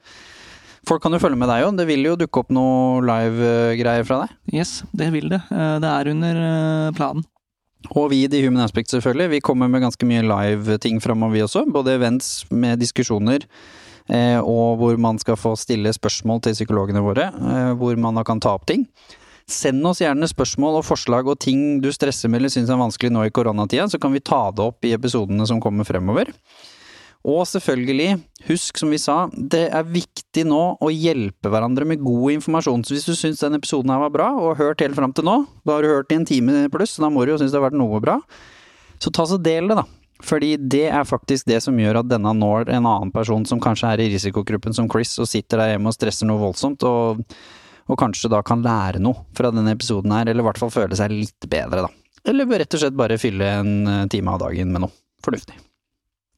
[0.86, 1.78] Folk kan jo følge med deg òg.
[1.80, 4.36] det vil jo dukke opp noe live-greier fra deg?
[4.54, 5.40] Yes, det vil det.
[5.50, 7.26] Eh, det er under eh, planen.
[7.90, 9.32] Og vi i The Human Aspect, selvfølgelig.
[9.34, 11.64] Vi kommer med ganske mye live-ting framover, vi også.
[11.74, 13.48] Både events med diskusjoner,
[14.06, 17.32] eh, og hvor man skal få stille spørsmål til psykologene våre.
[17.78, 18.86] Hvor man da kan ta opp ting.
[19.50, 23.12] Send oss gjerne spørsmål og forslag og ting du stresser med eller syns er vanskelig
[23.14, 26.32] nå i koronatida, så kan vi ta det opp i episodene som kommer fremover.
[27.26, 32.36] Og selvfølgelig, husk som vi sa, det er viktig nå å hjelpe hverandre med god
[32.36, 32.84] informasjon.
[32.86, 35.26] Så hvis du syns den episoden her var bra, og har hørt helt fram til
[35.26, 37.50] nå, da har du hørt i en time pluss, så da må du jo synes
[37.50, 38.20] det har vært noe bra,
[39.02, 39.86] så ta så del det, da.
[40.24, 43.90] Fordi det er faktisk det som gjør at denne når en annen person som kanskje
[43.90, 47.26] er i risikogruppen som Chris, og sitter der hjemme og stresser noe voldsomt, og,
[47.90, 50.96] og kanskje da kan lære noe fra denne episoden her, eller i hvert fall føle
[50.96, 51.92] seg litt bedre, da.
[52.26, 55.65] Eller rett og slett bare fylle en eh, time av dagen med noe fornuftig.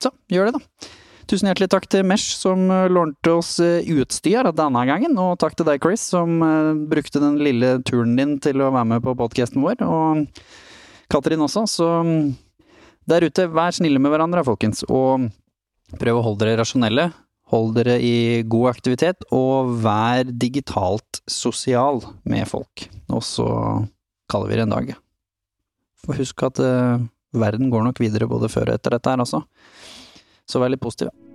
[0.03, 0.91] Så gjør det, da.
[1.29, 5.59] Tusen hjertelig takk til Mesh som eh, lånte oss eh, utstyr denne gangen, og takk
[5.59, 9.12] til deg, Chris, som eh, brukte den lille turen din til å være med på
[9.19, 10.23] podkasten vår, og
[11.12, 12.31] Katrin også, så mm,
[13.12, 15.29] der ute, vær snille med hverandre, folkens, og
[16.01, 17.11] prøv å holde dere rasjonelle.
[17.53, 22.85] Hold dere i god aktivitet, og vær digitalt sosial med folk.
[23.09, 23.47] Og så
[24.29, 24.91] kaller vi det en dag.
[26.05, 26.61] For husk at
[27.33, 29.41] verden går nok videre både før og etter dette her også.
[30.49, 31.27] Så vær litt.